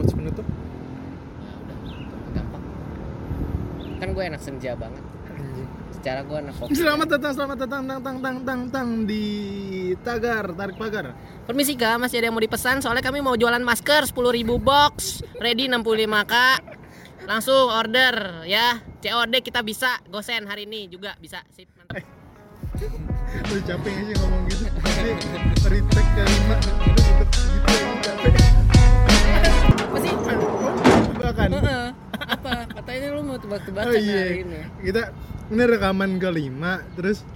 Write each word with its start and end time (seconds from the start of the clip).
quotes 0.00 0.16
penutup 0.16 0.46
udah 0.48 2.32
gampang. 2.32 2.62
Kan 4.00 4.08
gue 4.16 4.24
enak 4.32 4.40
senja 4.40 4.72
banget. 4.72 5.04
Secara 5.92 6.24
gue 6.24 6.36
anak 6.40 6.56
kopi. 6.56 6.72
Selamat 6.72 7.08
datang, 7.12 7.32
selamat 7.36 7.58
datang, 7.68 7.82
tang, 7.84 8.00
tang, 8.00 8.18
tang, 8.24 8.38
tang, 8.40 8.60
tang 8.72 8.88
di 9.04 9.24
Tagar, 10.00 10.56
tarik 10.56 10.80
pagar. 10.80 11.12
Permisi 11.44 11.76
kak, 11.76 12.00
masih 12.00 12.24
ada 12.24 12.32
yang 12.32 12.36
mau 12.40 12.40
dipesan 12.40 12.80
soalnya 12.80 13.04
kami 13.04 13.20
mau 13.20 13.36
jualan 13.36 13.60
masker 13.60 14.08
10.000 14.08 14.16
box, 14.56 15.20
ready 15.36 15.68
65 15.68 15.84
kak. 16.24 16.60
Langsung 17.28 17.68
order 17.68 18.48
ya. 18.48 18.80
COD 19.04 19.44
kita 19.44 19.60
bisa 19.60 20.00
gosen 20.08 20.48
hari 20.48 20.64
ini 20.64 20.88
juga 20.88 21.12
bisa. 21.20 21.44
Sip. 21.52 21.68
mantap. 21.76 22.00
Lu 23.52 23.60
capek 23.68 23.92
sih 23.92 24.14
ngomong 24.16 24.42
gitu? 24.48 24.64
Retake 25.68 26.10
kelima, 26.16 26.56
lu 26.56 26.88
gitu, 26.96 27.24
capek. 28.00 28.49
Apa 29.90 29.98
sih? 29.98 30.12
Tebakan. 31.10 31.48
Heeh. 31.58 31.86
Apa? 32.14 32.52
Katanya 32.78 33.06
lu 33.10 33.20
mau 33.26 33.38
tebak-tebakan 33.42 33.90
Oh 33.90 33.98
iya, 33.98 34.22
hari 34.22 34.46
ini. 34.46 34.60
kita 34.86 35.02
ini 35.50 35.62
rekaman 35.66 36.10
kelima, 36.22 36.78
terus 36.94 37.26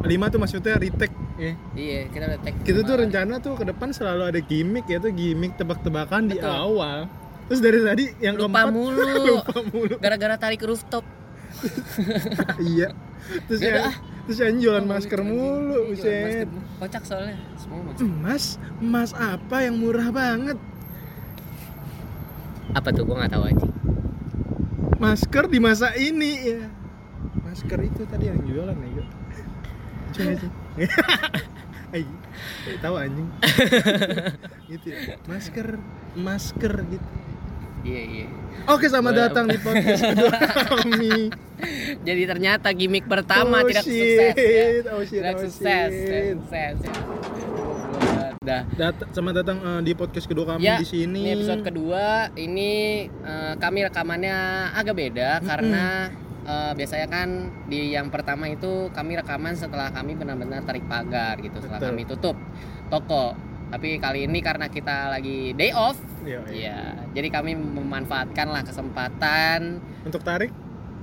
lima 0.00 0.32
tuh 0.32 0.40
maksudnya 0.40 0.80
retake. 0.80 1.12
Ya. 1.36 1.52
Iya, 1.76 2.00
kita 2.08 2.24
udah 2.30 2.40
tag. 2.40 2.54
Kita 2.64 2.80
tuh 2.86 2.96
rencana 2.96 3.34
tuh 3.42 3.52
ke 3.58 3.64
depan 3.68 3.92
selalu 3.92 4.22
ada 4.32 4.40
gimmick 4.40 4.86
ya 4.88 4.96
tuh 4.96 5.12
gimmick 5.12 5.60
tebak-tebakan 5.60 6.32
di 6.32 6.40
awal. 6.40 7.04
Terus 7.52 7.60
dari 7.60 7.78
tadi 7.84 8.04
yang 8.24 8.40
lupa 8.40 8.64
keempat 8.64 8.72
mulu. 8.72 9.02
lupa 9.36 9.56
mulu. 9.68 9.94
Gara-gara 10.00 10.36
tarik 10.40 10.64
rooftop. 10.64 11.04
iya. 12.72 12.96
Terus 13.44 13.60
Beda 13.60 13.68
yang 13.68 13.84
ah. 13.92 13.96
terus 14.24 14.38
yang 14.40 14.56
jualan 14.56 14.84
Oh, 14.84 14.88
masker 14.88 15.20
mulu. 15.20 15.80
Iya, 15.92 16.00
jualan 16.00 16.24
buset. 16.24 16.48
Kocak 16.80 17.02
soalnya. 17.04 17.36
Semua 17.60 17.80
masker. 17.84 18.04
Emas, 18.08 18.44
emas 18.80 19.10
apa 19.12 19.56
yang 19.60 19.76
murah 19.76 20.08
banget? 20.08 20.56
Apa 22.74 22.88
tuh? 22.90 23.06
Gua 23.06 23.22
nggak 23.22 23.32
tahu 23.32 23.44
aja. 23.46 23.68
Masker 24.98 25.44
di 25.46 25.58
masa 25.58 25.94
ini 25.94 26.32
ya. 26.44 26.60
Masker 27.40 27.80
itu 27.82 28.02
tadi 28.04 28.24
yang 28.26 28.40
jualan 28.42 28.74
ya. 28.74 29.04
Coba. 30.14 30.46
Ay, 31.94 32.02
eh, 32.66 32.78
tahu 32.82 32.94
anjing. 32.98 33.28
gitu 34.70 34.86
ya. 34.90 35.14
Masker, 35.24 35.78
masker 36.14 36.74
gitu. 36.90 37.08
Iya, 37.84 38.02
iya. 38.02 38.26
Oke, 38.64 38.88
selamat 38.88 39.12
Boleh. 39.12 39.22
datang 39.28 39.44
di 39.46 39.58
podcast 39.60 40.02
kedua 40.10 40.38
kami. 40.40 41.28
Jadi 42.00 42.22
ternyata 42.24 42.72
gimmick 42.72 43.04
pertama 43.04 43.60
Oh, 43.60 43.68
tidak 43.68 43.84
shit. 43.84 43.92
sukses 43.92 44.34
ya. 44.40 44.66
Oh, 44.90 45.02
shit, 45.04 45.20
Tidak 45.20 45.34
oh, 45.36 45.40
sukses, 45.44 45.90
shit. 45.92 46.34
sukses. 46.34 46.76
Ya. 48.44 48.62
Dah. 48.68 48.92
Dat 48.92 48.96
selamat 49.10 49.34
datang 49.36 49.58
eh, 49.58 49.80
di 49.82 49.92
podcast 49.92 50.26
kedua 50.26 50.44
kami 50.46 50.62
Ya, 50.62 50.76
di 50.76 50.86
sini. 50.86 51.20
ini 51.24 51.32
episode 51.34 51.62
kedua. 51.62 52.28
Ini 52.30 52.72
eh, 53.08 53.54
kami 53.56 53.78
rekamannya 53.82 54.36
agak 54.72 54.94
beda 54.94 55.40
karena 55.40 56.12
eh, 56.42 56.72
biasanya 56.74 57.08
kan 57.08 57.28
di 57.64 57.90
yang 57.90 58.08
pertama 58.08 58.46
itu 58.46 58.88
kami 58.90 59.16
rekaman 59.16 59.54
setelah 59.54 59.88
kami 59.90 60.12
benar-benar 60.12 60.60
tarik 60.62 60.84
pagar 60.84 61.40
gitu, 61.40 61.56
setelah 61.58 61.80
Betul. 61.80 61.90
kami 61.90 62.02
tutup 62.04 62.36
toko. 62.88 63.32
Tapi 63.64 63.96
kali 63.96 64.28
ini 64.28 64.38
karena 64.38 64.68
kita 64.68 65.08
lagi 65.08 65.50
day 65.52 65.72
off, 65.72 65.96
Iya, 66.22 66.40
iya. 66.48 66.68
ya, 66.70 66.78
jadi 67.10 67.28
kami 67.28 67.52
memanfaatkan 67.52 68.46
lah 68.46 68.62
kesempatan 68.62 69.82
Untuk 70.04 70.22
tarik 70.22 70.52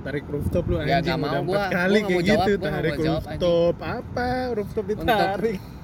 tarik 0.00 0.24
rooftop 0.24 0.64
lu 0.66 0.80
Ya, 0.80 0.98
anjing 0.98 1.10
nggak 1.10 1.20
mau 1.20 1.28
udah 1.28 1.42
gua. 1.44 1.64
kali 1.68 1.98
Gua 2.00 2.08
kayak 2.08 2.16
mau 2.16 2.22
jawab, 2.24 2.46
gitu 2.48 2.56
nggak 2.56 2.72
tarik 2.72 2.92
mau 2.92 3.04
jawab, 3.04 3.20
rooftop 3.20 3.74
apa 3.78 4.28
rooftop 4.52 4.84
ditarik 4.84 5.58
untuk 5.60 5.81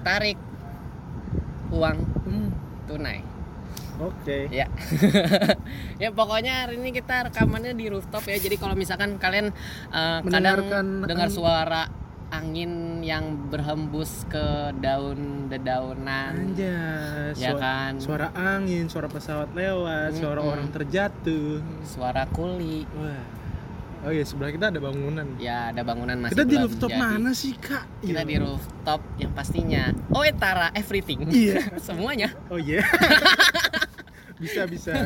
tarik 0.00 0.38
uang 1.70 1.98
Hmm, 2.20 2.48
tunai. 2.84 3.22
oke 3.96 4.38
Ya. 4.50 4.66
ya 6.02 6.10
pokoknya 6.10 6.66
hari 6.66 6.76
ini 6.76 6.90
kita 6.90 7.28
rekamannya 7.28 7.72
di 7.72 7.86
rooftop 7.86 8.24
ya. 8.24 8.36
Jadi 8.36 8.56
kalau 8.56 8.74
misalkan 8.74 9.16
kalian 9.16 9.52
eh, 9.88 10.18
kadang 10.20 10.24
Mendengarkan 10.26 10.84
dengar 11.04 11.28
suara 11.28 11.82
angin 12.30 13.02
yang 13.02 13.50
berhembus 13.50 14.22
ke 14.26 14.70
daun 14.78 15.46
dedaunan. 15.46 16.54
anjas 16.54 17.34
Ya 17.36 17.50
Suara- 17.50 17.60
kan? 17.60 17.92
suara 17.98 18.28
angin 18.32 18.86
suara 18.86 19.06
pesawat 19.06 19.50
lewat 19.50 20.14
suara 20.14 20.38
Mm-mm. 20.38 20.52
orang 20.52 20.68
terjatuh 20.70 21.58
Suara 21.82 22.26
kuli. 22.26 22.86
wah 22.92 23.39
oh 24.00 24.10
iya 24.10 24.22
sebelah 24.22 24.48
kita 24.48 24.66
ada 24.68 24.78
bangunan 24.78 25.26
Ya 25.36 25.68
ada 25.68 25.82
bangunan 25.82 26.16
masih 26.18 26.32
kita 26.32 26.44
di 26.44 26.56
rooftop 26.56 26.88
jadi. 26.88 26.98
mana 26.98 27.30
sih 27.30 27.52
kak 27.54 27.84
Kita 28.00 28.20
Iya. 28.20 28.26
di 28.26 28.36
rooftop 28.38 29.00
yang 29.16 29.32
pastinya 29.32 29.82
Oh 30.10 30.24
Tara 30.34 30.72
everything. 30.72 31.26
Iya. 31.26 31.68
Semuanya. 31.86 32.32
oh 32.48 32.56
iya 32.56 32.80
bisa 34.40 34.64
bisa 34.64 34.96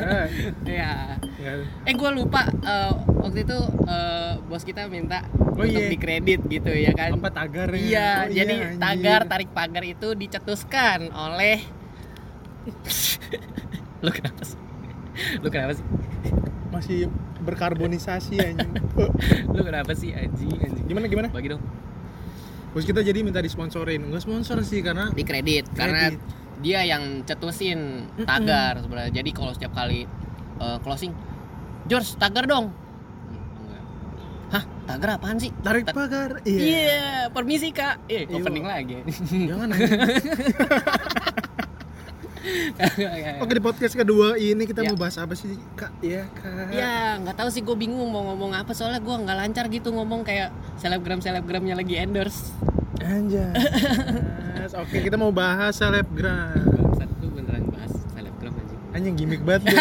Ya. 0.63 1.19
Nggak- 1.19 1.67
Eh 1.83 1.93
gue 1.93 2.11
lupa 2.13 2.47
eh, 2.47 2.91
waktu 3.17 3.43
itu 3.43 3.57
eh, 3.83 4.31
bos 4.41 4.63
kita 4.63 4.87
minta 4.87 5.27
Oh, 5.51 5.59
untuk 5.61 5.71
iya. 5.77 5.87
dikredit 5.87 6.39
gitu 6.45 6.67
ya 6.69 6.91
kan. 6.91 7.15
apa 7.15 7.29
tagarnya 7.29 7.79
Iya, 7.79 8.09
Oh, 8.21 8.31
jadi 8.33 8.55
anjir. 8.65 8.79
tagar 8.79 9.21
tarik 9.25 9.49
pagar 9.49 9.83
itu 9.83 10.11
dicetuskan 10.13 11.11
oleh 11.11 11.59
Lu 13.99 14.09
kenapa 14.09 14.41
sih? 14.41 14.59
Lu 15.37 15.47
kenapa 15.47 15.73
sih? 15.73 15.85
masih 16.67 17.07
berkarbonisasi 17.45 18.35
anjing 18.37 18.71
Lu 19.53 19.61
kenapa 19.61 19.93
sih 19.93 20.11
anjing 20.11 20.49
anjing? 20.51 20.85
gimana 20.85 21.05
gimana 21.05 21.27
Bagi 21.29 21.49
dong. 21.49 21.61
Bos 22.71 22.83
kita 22.83 22.99
jadi 22.99 23.21
minta 23.21 23.39
disponsorin 23.39 24.03
nggak 24.03 24.19
sponsor 24.19 24.59
sih 24.61 24.81
karena 24.81 25.07
Dikredit 25.09 25.71
karena 25.71 26.09
Kredit. 26.09 26.19
dia 26.57 26.83
yang 26.83 27.21
cetusin 27.21 27.79
tagar 28.19 28.77
sebenarnya. 28.77 29.13
Jadi 29.13 29.29
kalau 29.29 29.51
setiap 29.51 29.71
kali 29.71 30.03
eh, 30.55 30.77
closing, 30.81 31.15
George 31.85 32.15
tagar 32.15 32.43
dong. 32.43 32.75
Hah, 34.45 34.61
tagar 34.85 35.15
apaan 35.15 35.35
sih? 35.35 35.49
tarik 35.57 35.83
Ta- 35.83 35.91
pagar 35.91 36.39
Iya, 36.41 36.59
iya 36.61 37.01
permisi 37.27 37.69
kak. 37.69 38.05
Eh, 38.05 38.23
Iya. 38.23 38.35
opening 38.35 38.63
lagi. 38.63 38.97
jangan. 39.45 39.69
Oke 43.41 43.51
di 43.51 43.63
podcast 43.63 43.93
kedua 43.93 44.35
ini 44.35 44.63
kita 44.63 44.81
Ya. 44.81 44.89
mau 44.89 44.99
bahas 44.99 45.17
apa 45.17 45.33
sih 45.33 45.49
kak? 45.73 45.89
Ya 45.99 46.29
kak. 46.31 46.69
Ya 46.69 46.95
nggak 47.17 47.35
tahu 47.35 47.49
sih 47.49 47.61
gue 47.61 47.73
bingung 47.73 48.05
mau 48.05 48.21
ngomong 48.23 48.53
apa 48.53 48.71
soalnya 48.71 48.99
gue 48.99 49.15
nggak 49.15 49.37
lancar 49.37 49.65
gitu 49.67 49.89
ngomong 49.89 50.21
kayak 50.21 50.49
selebgram 50.75 51.19
selebgramnya 51.19 51.73
lagi 51.73 51.95
endorse. 51.95 52.53
Anjas. 52.99 53.53
Oke 54.81 55.01
kita 55.01 55.15
mau 55.15 55.29
bahas 55.29 55.73
selebgram. 55.73 56.53
Lu 57.19 57.29
beneran 57.29 57.65
bahas 57.67 57.91
selebgram 58.11 58.53
anjing. 58.53 58.79
Anjing 58.93 59.13
gimmick 59.15 59.41
banget. 59.41 59.73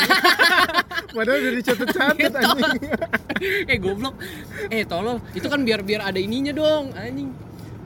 Padahal 1.14 1.38
udah 1.38 1.52
dicatat-catat 1.54 2.32
anjing. 2.34 2.90
eh 3.64 3.78
goblok. 3.78 4.14
Eh 4.66 4.82
tolol. 4.82 5.20
Itu 5.30 5.46
kan 5.46 5.62
biar 5.62 5.84
biar 5.84 6.00
ada 6.02 6.18
ininya 6.18 6.50
dong 6.50 6.90
anjing. 6.92 7.30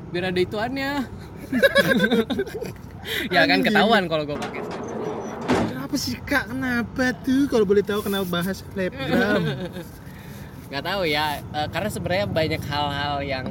Biar 0.08 0.30
ada 0.30 0.40
ituannya. 0.40 0.90
ya 3.34 3.42
kan 3.48 3.60
ketahuan 3.64 4.04
kalau 4.06 4.24
gue 4.28 4.36
pakai 4.36 4.62
Kenapa 5.48 5.94
sih 5.96 6.20
kak? 6.20 6.52
Kenapa 6.52 7.16
tuh? 7.24 7.48
Kalau 7.48 7.64
boleh 7.64 7.80
tahu 7.80 8.04
kenapa 8.04 8.28
bahas 8.28 8.60
selebgram? 8.60 9.40
nggak 10.68 10.84
tahu 10.84 11.02
ya 11.08 11.40
eh, 11.40 11.68
karena 11.72 11.88
sebenarnya 11.88 12.26
banyak 12.28 12.62
hal-hal 12.68 13.16
yang 13.24 13.46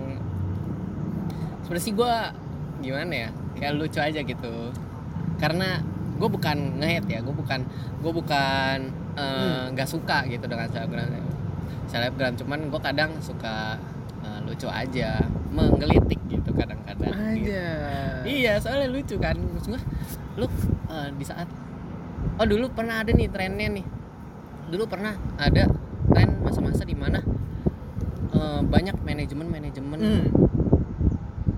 sebenarnya 1.66 1.85
sih 1.90 1.94
gue 1.97 2.13
gimana 2.85 3.13
ya 3.25 3.30
kayak 3.58 3.74
lucu 3.74 3.97
aja 3.97 4.22
gitu 4.22 4.56
karena 5.41 5.81
gue 6.18 6.29
bukan 6.29 6.78
nge 6.78 7.09
ya 7.09 7.19
gue 7.25 7.34
bukan 7.34 7.66
gue 8.06 8.12
bukan 8.14 8.78
eh, 9.18 9.64
nggak 9.74 9.90
suka 9.90 10.29
gitu 10.29 10.46
dengan 10.46 10.69
selebgram 10.69 11.09
selebgram 11.90 12.34
cuman 12.38 12.59
gue 12.69 12.81
kadang 12.85 13.12
suka 13.18 13.81
eh, 14.22 14.40
lucu 14.46 14.69
aja 14.69 15.18
menggelitik 15.50 16.16
kadang-kadang 16.57 17.13
gitu. 17.38 17.53
Iya, 18.25 18.57
soalnya 18.57 18.90
lucu 18.90 19.16
kan. 19.16 19.38
Maksud 19.38 19.78
lu 20.35 20.45
eh, 20.90 21.09
di 21.13 21.23
saat 21.23 21.47
Oh, 22.37 22.46
dulu 22.46 22.70
pernah 22.70 23.02
ada 23.02 23.09
nih 23.09 23.29
trennya 23.29 23.70
nih. 23.72 23.85
Dulu 24.67 24.84
pernah 24.85 25.14
ada 25.37 25.70
tren 26.09 26.41
masa-masa 26.41 26.81
di 26.81 26.93
mana 26.93 27.22
eh, 28.29 28.61
banyak 28.61 28.97
manajemen-manajemen 28.99 29.97
Hmm. 29.97 30.26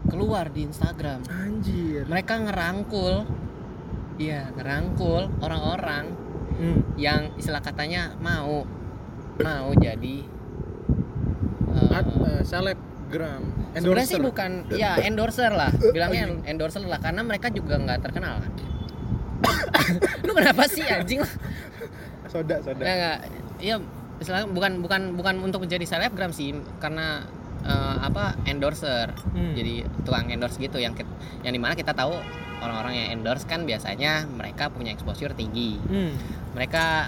keluar 0.06 0.51
di 0.51 0.63
Instagram. 0.63 1.23
Anjir. 1.25 2.03
Mereka 2.06 2.33
ngerangkul 2.44 3.23
Iya, 4.19 4.51
ngerangkul 4.51 5.31
orang-orang 5.39 6.12
Hmm. 6.59 6.83
yang 6.95 7.31
istilah 7.35 7.63
katanya 7.63 8.12
mau 8.19 8.68
mau 9.39 9.69
jadi 9.73 10.27
eh, 11.71 11.89
Ad- 11.95 12.44
eh, 13.09 13.11
selebgram. 13.11 13.41
Sebenarnya 13.73 14.06
sih 14.06 14.15
Endorser. 14.15 14.21
bukan, 14.21 14.51
ya 14.71 14.91
endorser 15.01 15.51
lah, 15.51 15.71
bilangnya 15.73 16.23
endorser 16.45 16.81
lah 16.83 17.00
karena 17.00 17.21
mereka 17.21 17.50
juga 17.50 17.75
nggak 17.75 18.00
terkenal 18.01 18.39
kan. 18.39 18.51
Lu 20.25 20.31
kenapa 20.33 20.67
sih 20.67 20.83
anjing? 20.83 21.23
Soda, 22.29 22.61
soda. 22.61 22.77
Nggak, 22.77 22.95
nggak. 22.95 23.17
Iya, 23.59 23.75
istilahnya 24.19 24.47
bukan 24.51 24.71
bukan 24.79 25.01
bukan 25.15 25.35
untuk 25.41 25.65
menjadi 25.65 25.85
selebgram 25.85 26.29
sih, 26.29 26.53
karena 26.77 27.25
eh, 27.61 27.95
apa 28.00 28.38
endorser. 28.45 29.11
Hmm. 29.33 29.53
Jadi 29.53 29.83
tukang 30.06 30.29
endorse 30.29 30.57
gitu 30.57 30.77
yang 30.77 30.94
yang 31.41 31.53
di 31.53 31.61
mana 31.61 31.73
kita 31.73 31.91
tahu 31.91 32.13
orang-orang 32.59 32.94
yang 32.95 33.07
endorse 33.15 33.47
kan 33.47 33.63
biasanya 33.63 34.27
mereka 34.27 34.67
punya 34.67 34.91
exposure 34.91 35.31
tinggi 35.31 35.79
Hmm. 35.79 36.11
mereka 36.51 37.07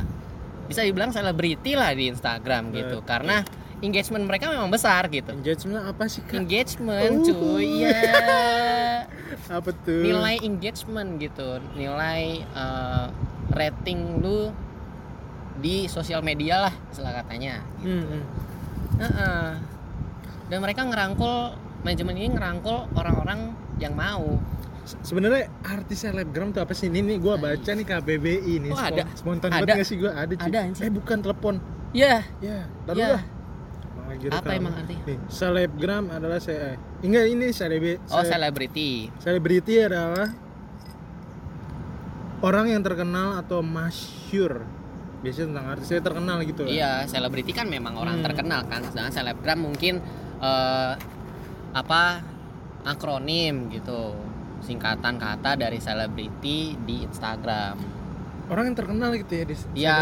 bisa 0.63 0.79
dibilang 0.79 1.11
selebriti 1.11 1.75
lah 1.75 1.91
di 1.91 2.07
Instagram 2.07 2.71
gitu 2.71 3.03
Betul. 3.03 3.09
karena 3.11 3.43
engagement 3.81 4.23
mereka 4.23 4.45
memang 4.47 4.69
besar 4.69 5.05
gitu 5.07 5.29
Engagement 5.31 5.83
apa 5.83 6.03
sih 6.05 6.21
kak? 6.21 6.37
engagement 6.37 7.13
Uh. 7.19 7.25
cuy 7.27 7.67
ya 7.83 8.01
Apa 9.57 9.71
tuh? 9.75 10.01
nilai 10.01 10.39
engagement 10.39 11.17
gitu 11.17 11.47
nilai 11.73 12.21
eh, 12.41 13.05
rating 13.49 14.19
lu 14.19 14.51
di 15.57 15.85
sosial 15.85 16.21
media 16.21 16.63
lah 16.63 16.73
istilah 16.87 17.13
katanya 17.15 17.59
Hmm, 17.77 18.03
hmm. 18.03 18.23
Heeh. 18.97 19.45
dan 20.47 20.57
mereka 20.57 20.81
ngerangkul 20.83 21.53
manajemen 21.81 22.15
ini 22.15 22.29
ngerangkul 22.29 22.85
orang-orang 22.93 23.51
yang 23.77 23.91
mau 23.91 24.37
Se- 24.81 24.97
Sebenarnya 25.03 25.45
artis 25.63 26.01
selebgram 26.01 26.49
tuh 26.49 26.59
apa 26.59 26.73
sih? 26.73 26.89
Ini 26.89 27.01
nih 27.03 27.17
gue 27.17 27.35
baca 27.35 27.69
nih 27.69 27.85
KBBI 27.85 28.53
nih. 28.59 28.71
Oh, 28.71 28.81
ada. 28.81 29.05
Spontan 29.13 29.49
Ada. 29.49 29.61
banget 29.61 29.77
gak 29.77 29.85
sih 29.85 29.95
gue? 29.95 30.09
Ada. 30.09 30.33
Ada, 30.39 30.57
anjing. 30.63 30.81
Eh 30.81 30.91
bukan 30.91 31.17
telepon. 31.19 31.55
ya 31.93 32.25
Ya, 32.39 32.65
taruh 32.83 32.97
Ya. 32.97 33.09
dah. 33.11 33.21
Emang 33.21 33.40
lagi 34.23 34.37
Apa 34.37 34.51
emang 34.53 34.73
artinya? 34.75 35.03
Nih, 35.03 35.17
selebgram 35.25 36.05
adalah 36.09 36.37
saya. 36.37 36.73
Eh, 36.73 36.77
enggak 37.01 37.25
ini 37.27 37.47
selebi. 37.49 37.91
oh 38.03 38.19
sele- 38.19 38.29
selebriti 38.29 38.91
Selebriti 39.17 39.75
adalah 39.79 40.29
orang 42.41 42.65
yang 42.67 42.81
terkenal 42.81 43.37
atau 43.37 43.61
masyur. 43.61 44.65
Biasanya 45.21 45.47
tentang 45.47 45.65
artis 45.69 45.87
saya 45.87 46.01
terkenal 46.01 46.37
gitu. 46.43 46.65
lah. 46.65 46.71
Iya, 46.71 46.91
selebriti 47.05 47.51
kan 47.51 47.65
memang 47.65 47.93
orang 47.93 48.19
Hmm. 48.19 48.25
terkenal 48.25 48.65
kan. 48.65 48.81
Sedangkan 48.83 49.13
selebgram 49.13 49.59
mungkin 49.59 50.01
eh, 50.37 50.93
apa 51.71 52.25
akronim 52.81 53.69
gitu, 53.69 54.17
singkatan 54.59 55.15
kata 55.15 55.53
dari 55.53 55.77
selebriti 55.77 56.73
di 56.75 57.05
Instagram. 57.05 57.77
Orang 58.49 58.65
yang 58.65 58.75
terkenal 58.75 59.13
gitu 59.13 59.31
ya 59.31 59.45
di 59.45 59.55
Iya, 59.77 59.99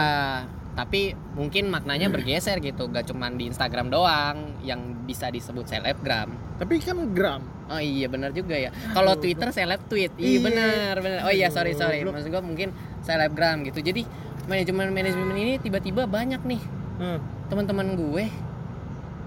tapi 0.79 1.11
mungkin 1.35 1.67
maknanya 1.67 2.07
bergeser 2.07 2.63
gitu, 2.63 2.87
gak 2.87 3.11
cuman 3.11 3.35
di 3.35 3.51
Instagram 3.51 3.91
doang 3.91 4.55
yang 4.63 5.03
bisa 5.03 5.27
disebut 5.27 5.67
selebgram. 5.67 6.31
Tapi 6.55 6.79
kan 6.79 6.95
gram. 7.11 7.43
Oh 7.67 7.83
iya 7.83 8.07
benar 8.07 8.31
juga 8.31 8.55
ya. 8.55 8.71
Kalau 8.95 9.19
Twitter 9.19 9.51
seleb 9.51 9.83
tweet. 9.91 10.15
Iya. 10.15 10.23
Iya 10.23 10.39
benar 10.39 10.93
benar. 11.03 11.19
Oh 11.27 11.33
iya 11.35 11.51
sorry 11.51 11.75
sorry. 11.75 11.99
Maksud 12.07 12.31
gua 12.31 12.39
mungkin 12.39 12.71
selebgram 13.03 13.67
gitu. 13.67 13.83
Jadi 13.83 14.07
manajemen 14.47 14.95
manajemen 14.95 15.35
ini 15.35 15.59
tiba-tiba 15.59 16.07
banyak 16.07 16.39
nih 16.47 16.61
Hmm. 16.99 17.19
teman-teman 17.47 17.95
gue 17.95 18.27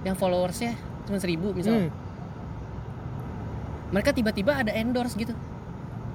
yang 0.04 0.16
followersnya 0.16 0.72
cuma 1.04 1.20
seribu 1.20 1.52
misalnya. 1.52 1.88
Hmm. 1.88 1.92
Mereka 3.92 4.16
tiba-tiba 4.16 4.56
ada 4.56 4.72
endorse 4.72 5.16
gitu. 5.20 5.36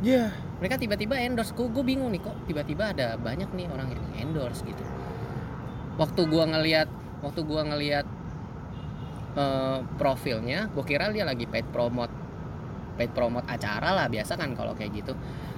Iya. 0.01 0.33
Mereka 0.61 0.81
tiba-tiba 0.81 1.17
endorse. 1.21 1.53
Gue 1.53 1.69
gue 1.69 1.85
bingung 1.85 2.09
nih 2.09 2.21
kok 2.25 2.33
tiba-tiba 2.49 2.89
ada 2.93 3.17
banyak 3.21 3.49
nih 3.53 3.69
orang 3.69 3.93
yang 3.93 4.29
endorse 4.29 4.65
gitu. 4.65 4.81
Waktu 5.97 6.21
gua 6.29 6.45
ngelihat 6.45 6.87
waktu 7.19 7.41
gua 7.43 7.61
ngelihat 7.65 8.05
eh, 9.35 9.79
profilnya, 9.97 10.69
gue 10.71 10.81
kira 10.81 11.09
dia 11.09 11.21
lagi 11.21 11.45
paid 11.45 11.69
promote 11.69 12.13
paid 12.97 13.13
promote 13.13 13.45
acara 13.45 13.93
lah 13.93 14.09
biasa 14.09 14.33
kan 14.33 14.57
kalau 14.57 14.73
kayak 14.73 14.89
gitu. 14.95 15.13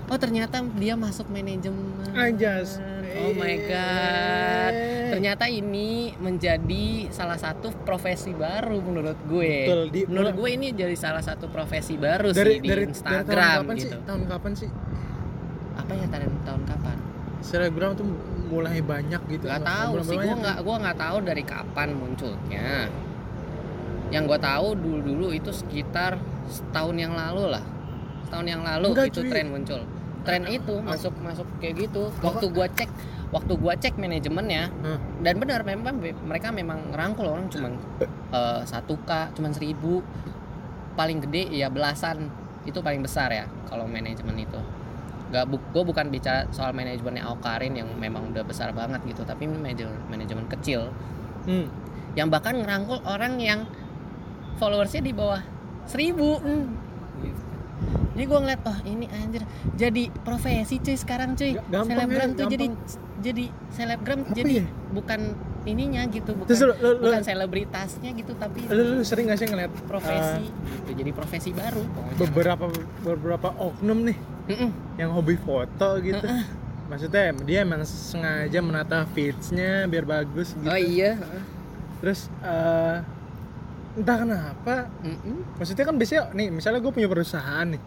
Oh 0.10 0.18
ternyata 0.18 0.60
dia 0.76 0.98
masuk 0.98 1.30
manajemen. 1.30 2.02
Anjas. 2.12 2.82
Oh 3.22 3.32
my 3.32 3.56
god. 3.62 4.74
Ternyata 5.14 5.46
ini 5.48 6.12
menjadi 6.18 7.08
salah 7.14 7.38
satu 7.38 7.70
profesi 7.86 8.34
baru 8.34 8.82
menurut 8.82 9.16
gue. 9.30 9.56
Betul, 9.70 9.82
di- 9.94 10.06
menurut 10.10 10.34
gue 10.34 10.50
ini 10.50 10.68
jadi 10.74 10.98
salah 10.98 11.22
satu 11.22 11.46
profesi 11.48 11.94
baru 11.96 12.34
dari 12.34 12.58
sih 12.58 12.60
di 12.60 12.68
dari, 12.68 12.84
dari 12.84 12.84
Instagram 12.90 13.26
tahun 13.30 13.64
kapan 13.64 13.76
gitu. 13.78 13.86
sih? 13.86 14.02
Tahun 14.04 14.24
kapan 14.26 14.52
sih? 14.58 14.70
Apa 15.78 15.92
ya 15.94 16.06
tahun 16.10 16.34
tahun 16.44 16.62
kapan? 16.68 16.98
Selebgram 17.40 17.92
tuh 17.96 18.06
mulai 18.50 18.82
banyak 18.82 19.22
gitu. 19.30 19.46
Gak 19.46 19.62
tahu 19.64 19.92
Mulai 20.02 20.08
sih, 20.10 20.18
gue 20.18 20.36
nggak 20.42 20.58
gua 20.66 20.76
nggak 20.82 20.98
tahu 20.98 21.18
dari 21.22 21.44
kapan 21.46 21.90
munculnya. 21.94 22.90
Yang 24.10 24.24
gue 24.26 24.40
tahu 24.42 24.68
dulu 24.74 25.00
dulu 25.06 25.28
itu 25.30 25.52
sekitar 25.54 26.18
setahun 26.50 26.98
yang 26.98 27.14
lalu 27.14 27.54
lah. 27.54 27.64
Setahun 28.26 28.48
yang 28.50 28.62
lalu 28.66 28.88
Enggak, 28.92 29.08
itu 29.14 29.22
cuy. 29.22 29.30
tren 29.30 29.48
muncul. 29.54 29.82
Tren 30.26 30.44
itu 30.50 30.74
masuk 30.82 31.14
masuk 31.22 31.48
kayak 31.62 31.88
gitu. 31.88 32.10
Waktu 32.20 32.46
gue 32.50 32.68
cek, 32.74 32.90
waktu 33.30 33.54
gua 33.56 33.74
cek 33.78 33.96
manajemennya 33.96 34.74
Hah. 34.74 35.00
dan 35.22 35.36
benar 35.38 35.62
memang 35.62 36.02
mereka 36.02 36.50
memang 36.50 36.90
ngerangkul 36.92 37.30
orang 37.30 37.48
cuman 37.48 37.78
eh, 38.34 38.62
satu 38.66 38.98
k, 39.06 39.30
cuman 39.38 39.54
seribu, 39.54 40.02
paling 40.98 41.22
gede 41.24 41.54
ya 41.54 41.70
belasan 41.70 42.28
itu 42.68 42.82
paling 42.84 43.00
besar 43.06 43.30
ya 43.32 43.46
kalau 43.70 43.86
manajemen 43.86 44.36
itu. 44.44 44.60
Gak 45.30 45.46
bu, 45.46 45.62
gue 45.62 45.84
bukan 45.84 46.06
bicara 46.08 46.50
soal 46.50 46.72
manajemennya 46.72 47.22
Aukarin 47.24 47.74
yang 47.74 47.90
memang 47.94 48.30
udah 48.30 48.42
besar 48.42 48.72
banget 48.72 48.98
gitu, 49.06 49.22
tapi 49.22 49.46
manajemen 49.46 49.94
manajemen 50.08 50.46
kecil 50.48 50.90
Hmm. 51.42 51.70
yang 52.14 52.28
bahkan 52.28 52.54
ngerangkul 52.56 53.00
orang 53.04 53.38
yang 53.38 53.70
followersnya 54.56 55.00
di 55.00 55.14
bawah 55.14 55.40
seribu. 55.86 56.42
Gitu. 57.20 57.42
Jadi 58.12 58.26
gue 58.26 58.40
ngeliat, 58.42 58.62
oh 58.64 58.80
ini 58.84 59.06
anjir 59.08 59.46
jadi 59.74 60.12
profesi 60.20 60.78
cuy 60.78 60.94
sekarang 60.94 61.34
cuy. 61.34 61.56
Ga- 61.56 61.64
gampang 61.72 61.88
selebgram 61.96 62.28
ya, 62.28 62.36
tuh 62.36 62.46
jadi 62.48 62.66
gampang. 62.68 62.98
jadi 63.20 63.46
selebgram 63.70 64.20
Apa 64.20 64.34
jadi 64.34 64.54
ya? 64.54 64.66
bukan 64.92 65.20
ininya 65.62 66.02
gitu, 66.08 66.32
bukan 66.34 66.50
Terus 66.50 66.62
lu, 66.62 66.74
lu, 66.74 66.90
lu, 66.98 67.04
bukan 67.06 67.22
selebritasnya 67.22 68.10
gitu 68.12 68.34
tapi 68.34 68.66
lu, 68.66 68.84
lu 68.92 69.04
sering 69.04 69.28
gak 69.28 69.38
sih 69.38 69.48
ngeliat 69.48 69.72
profesi 69.86 70.42
eh, 70.42 70.52
gitu. 70.84 70.92
Jadi 70.98 71.12
profesi 71.14 71.50
baru 71.52 71.84
pokoknya. 71.86 72.18
beberapa 72.18 72.66
beberapa 73.06 73.48
oknum 73.54 74.00
nih 74.04 74.18
Mm-mm. 74.50 74.70
yang 74.98 75.14
hobi 75.14 75.38
foto 75.38 76.02
gitu. 76.02 76.20
Heeh. 76.20 76.44
Maksudnya 76.90 77.30
dia 77.40 77.62
emang 77.62 77.86
sengaja 77.86 78.60
menata 78.60 79.06
feedsnya 79.08 79.86
biar 79.86 80.04
bagus 80.04 80.52
gitu. 80.54 80.66
Oh 80.66 80.76
iya. 80.76 81.22
Terus 82.02 82.28
eh, 82.42 82.98
entah 83.96 84.18
kenapa 84.18 84.76
Mm-mm. 85.00 85.56
maksudnya 85.56 85.84
kan 85.84 85.96
biasanya 85.96 86.24
nih 86.32 86.48
misalnya 86.50 86.80
gue 86.80 86.90
punya 86.90 87.06
perusahaan 87.06 87.68
nih 87.68 87.82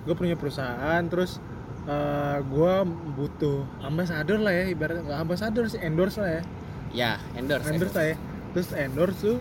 gue 0.00 0.14
punya 0.16 0.34
perusahaan 0.34 1.02
terus 1.06 1.38
eh 1.82 2.38
gue 2.42 2.74
butuh 3.14 3.62
ambasador 3.80 4.36
lah 4.38 4.50
ya 4.50 4.64
ibaratnya 4.66 5.04
nggak 5.06 5.20
ambasador 5.20 5.64
sih 5.66 5.78
endorse 5.78 6.18
lah 6.18 6.32
ya 6.32 6.42
Ya, 6.90 7.12
endorse. 7.32 7.68
endorse 7.68 7.94
lah 7.94 8.06
ya 8.08 8.16
terus 8.50 8.68
endorse 8.72 9.18
tuh 9.22 9.38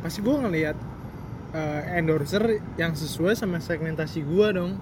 pasti 0.00 0.20
gue 0.20 0.36
ngelihat 0.36 0.76
eh, 1.52 1.82
endorser 1.96 2.44
yang 2.76 2.92
sesuai 2.92 3.34
sama 3.34 3.58
segmentasi 3.58 4.22
gue 4.22 4.46
dong 4.52 4.78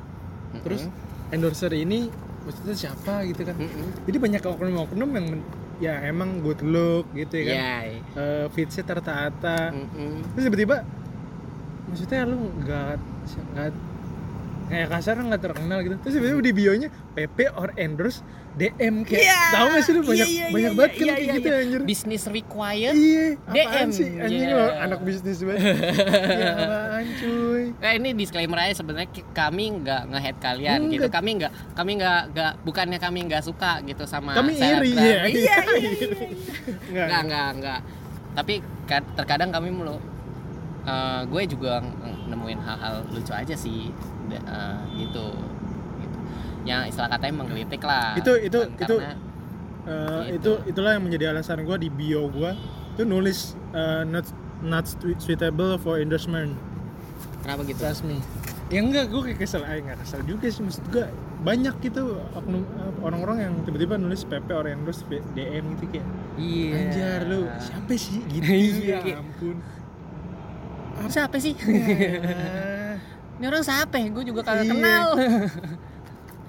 Terus 0.61 0.83
endorser 1.31 1.73
ini 1.73 2.06
maksudnya 2.45 2.77
siapa 2.77 3.25
gitu 3.25 3.41
kan 3.43 3.56
Mm-mm. 3.56 4.05
jadi 4.05 4.17
banyak 4.21 4.43
oknum-oknum 4.45 5.11
yang 5.11 5.27
men- 5.27 5.49
ya 5.75 6.05
emang 6.05 6.39
good 6.39 6.61
look 6.61 7.08
gitu 7.11 7.41
ya 7.41 7.44
kan 7.44 7.56
Ya. 7.56 7.75
Eh, 8.15 8.46
feedsnya 8.53 8.84
tertata 8.84 9.73
Mm-mm. 9.73 10.20
terus 10.31 10.44
tiba-tiba 10.44 10.84
maksudnya 11.84 12.20
lu 12.25 12.37
nggak 12.55 13.01
nggak 13.51 13.69
kayak 14.65 14.89
kasar 14.89 15.17
nggak 15.17 15.43
terkenal 15.43 15.79
gitu 15.81 15.94
terus 16.01 16.15
tiba-tiba 16.15 16.41
di 16.41 16.53
bionya 16.53 16.89
PP 17.13 17.39
or 17.53 17.69
endorse 17.75 18.25
DM 18.55 19.03
kayak 19.03 19.19
Iya, 19.21 19.41
tahu 19.51 19.67
nggak 19.67 19.83
sih 19.83 19.93
lu 19.93 20.01
banyak 20.01 20.29
iya, 20.31 20.39
iya, 20.41 20.47
banyak 20.49 20.63
iya, 20.65 20.79
banget 20.79 20.93
kan 20.93 21.03
iya, 21.03 21.11
kayak 21.11 21.21
iya, 21.21 21.35
gitu 21.35 21.49
iya. 21.49 21.59
anjir 21.59 21.81
Business 21.85 22.23
required. 22.31 22.94
iya 22.94 23.25
DM, 23.51 23.89
sih 23.91 24.09
iya. 24.15 24.47
lo 24.49 24.65
anak 24.79 24.99
bisnis 25.03 25.39
banget 25.43 25.63
ya 26.39 26.53
apaan 26.55 27.06
cuy 27.19 27.65
Nah, 27.75 27.93
ini 27.93 28.09
disclaimer 28.15 28.59
aja 28.59 28.75
sebenarnya 28.77 29.11
kami 29.35 29.65
nggak 29.77 30.03
nge-head 30.06 30.37
kalian 30.39 30.79
Enggak. 30.81 30.94
gitu. 30.94 31.06
Kami 31.11 31.31
nggak 31.37 31.53
kami 31.75 31.91
nggak 31.99 32.21
nggak 32.31 32.53
bukannya 32.63 32.99
kami 32.99 33.19
nggak 33.27 33.43
suka 33.43 33.83
gitu 33.83 34.05
sama 34.06 34.33
kami 34.33 34.55
iri 34.55 34.94
selebgram. 34.94 34.94
ya 34.94 35.03
Iya, 35.03 35.25
iya, 35.27 35.56
iya. 35.59 35.59
nggak 36.87 37.05
Nggak, 37.05 37.21
nggak, 37.27 37.49
nggak. 37.59 37.81
Tapi 38.33 38.55
ka- 38.87 39.09
terkadang 39.15 39.51
kami 39.51 39.69
mulu 39.69 39.99
eh, 40.85 41.21
gue 41.27 41.43
juga 41.51 41.83
nemuin 42.25 42.61
hal-hal 42.63 43.03
lucu 43.11 43.33
aja 43.33 43.53
sih 43.53 43.91
Eh, 44.26 44.76
gitu. 44.96 45.26
gitu. 45.98 46.16
Yang 46.64 46.81
istilah 46.90 47.08
katanya 47.10 47.34
menggelitik 47.38 47.82
lah. 47.82 48.14
Itu- 48.14 48.38
itu- 48.38 48.64
Bukan 48.64 48.81
itu- 48.81 49.00
Gitu. 49.84 50.32
itu 50.32 50.50
itulah 50.66 50.90
yang 50.93 51.04
menjadi 51.04 51.24
alasan 51.31 51.60
gue 51.60 51.76
di 51.76 51.88
bio 51.88 52.24
gue 52.26 52.56
itu 52.90 53.02
nulis 53.02 53.52
eh, 53.70 54.00
not 54.02 54.24
not 54.60 54.88
suitable 55.19 55.76
for 55.76 55.98
endorsement 55.98 56.56
kenapa 57.40 57.60
gitu? 57.64 57.76
Trust 57.78 58.00
me. 58.02 58.16
Ya 58.72 58.81
enggak, 58.81 59.12
gue 59.12 59.20
kayak 59.22 59.38
kesel 59.38 59.60
aja 59.60 59.76
nggak 59.76 60.00
kesel 60.00 60.24
juga 60.24 60.48
sih 60.48 60.64
maksud 60.64 60.88
gue 60.88 61.04
banyak 61.44 61.76
gitu 61.82 62.16
orang-orang 62.98 63.36
yang 63.43 63.54
tiba-tiba 63.60 64.00
nulis 64.00 64.24
PP 64.24 64.48
or 64.48 64.64
endorse 64.64 65.04
V- 65.04 65.20
DM 65.36 65.76
gitu 65.76 65.84
kayak 65.93 66.06
Iya. 66.34 66.70
anjar 66.81 67.20
lu 67.28 67.40
siapa 67.60 67.93
sih 67.94 68.24
gitu 68.24 68.40
Iya, 68.81 68.96
ya 69.04 69.16
ampun 69.20 69.60
Siapa 71.04 71.36
sih? 71.36 71.52
Ya, 73.44 73.53
Ini 73.53 73.60
orang 73.60 73.65
siapa? 73.69 74.01
Gue 74.08 74.24
juga 74.24 74.41
kagak 74.41 74.65
Iya. 74.65 74.72
kenal. 74.72 75.08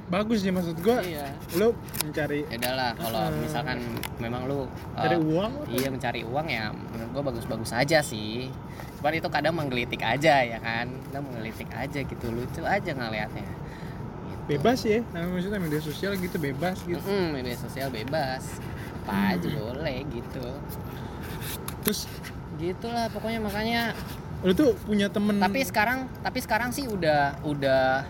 bagus 0.05 0.45
sih 0.45 0.53
maksud 0.53 0.77
gue 0.85 0.97
iya. 1.01 1.33
lu 1.57 1.73
mencari 2.05 2.45
Ya 2.45 2.61
udahlah 2.61 2.93
kalau 2.93 3.25
Uh, 3.25 3.41
misalkan 3.41 3.81
memang 4.21 4.45
lu 4.45 4.63
uh, 4.63 5.01
cari 5.01 5.17
uang 5.17 5.65
Iya 5.65 5.89
mencari 5.89 6.21
uang 6.21 6.45
ya 6.45 6.69
menurut 6.71 7.09
gua 7.09 7.23
bagus-bagus 7.33 7.73
aja 7.73 7.99
sih. 7.99 8.47
Cuman 9.01 9.17
itu 9.17 9.27
kadang 9.27 9.57
menggelitik 9.59 9.99
aja 9.99 10.39
ya 10.39 10.61
kan. 10.63 10.87
Kadang 11.09 11.25
menggelitik 11.27 11.67
aja 11.73 11.99
gitu 11.99 12.25
lucu 12.31 12.63
aja 12.63 12.91
ngelihatnya. 12.95 13.43
Gitu. 13.43 14.61
bebas 14.61 14.79
ya 14.85 15.01
nah 15.09 15.25
maksudnya 15.25 15.57
media 15.57 15.81
sosial 15.81 16.13
gitu 16.21 16.37
bebas 16.37 16.77
gitu 16.85 17.01
Mm-mm, 17.01 17.33
media 17.33 17.57
sosial 17.57 17.89
bebas 17.89 18.61
apa 19.01 19.33
aja 19.33 19.49
boleh 19.57 20.05
gitu 20.13 20.45
terus 21.81 22.05
gitulah 22.61 23.09
pokoknya 23.09 23.41
makanya 23.41 23.81
lu 24.45 24.53
tuh 24.53 24.77
punya 24.85 25.09
temen 25.09 25.41
tapi 25.41 25.65
sekarang 25.65 26.05
tapi 26.21 26.37
sekarang 26.37 26.69
sih 26.69 26.85
udah 26.85 27.41
udah 27.41 28.05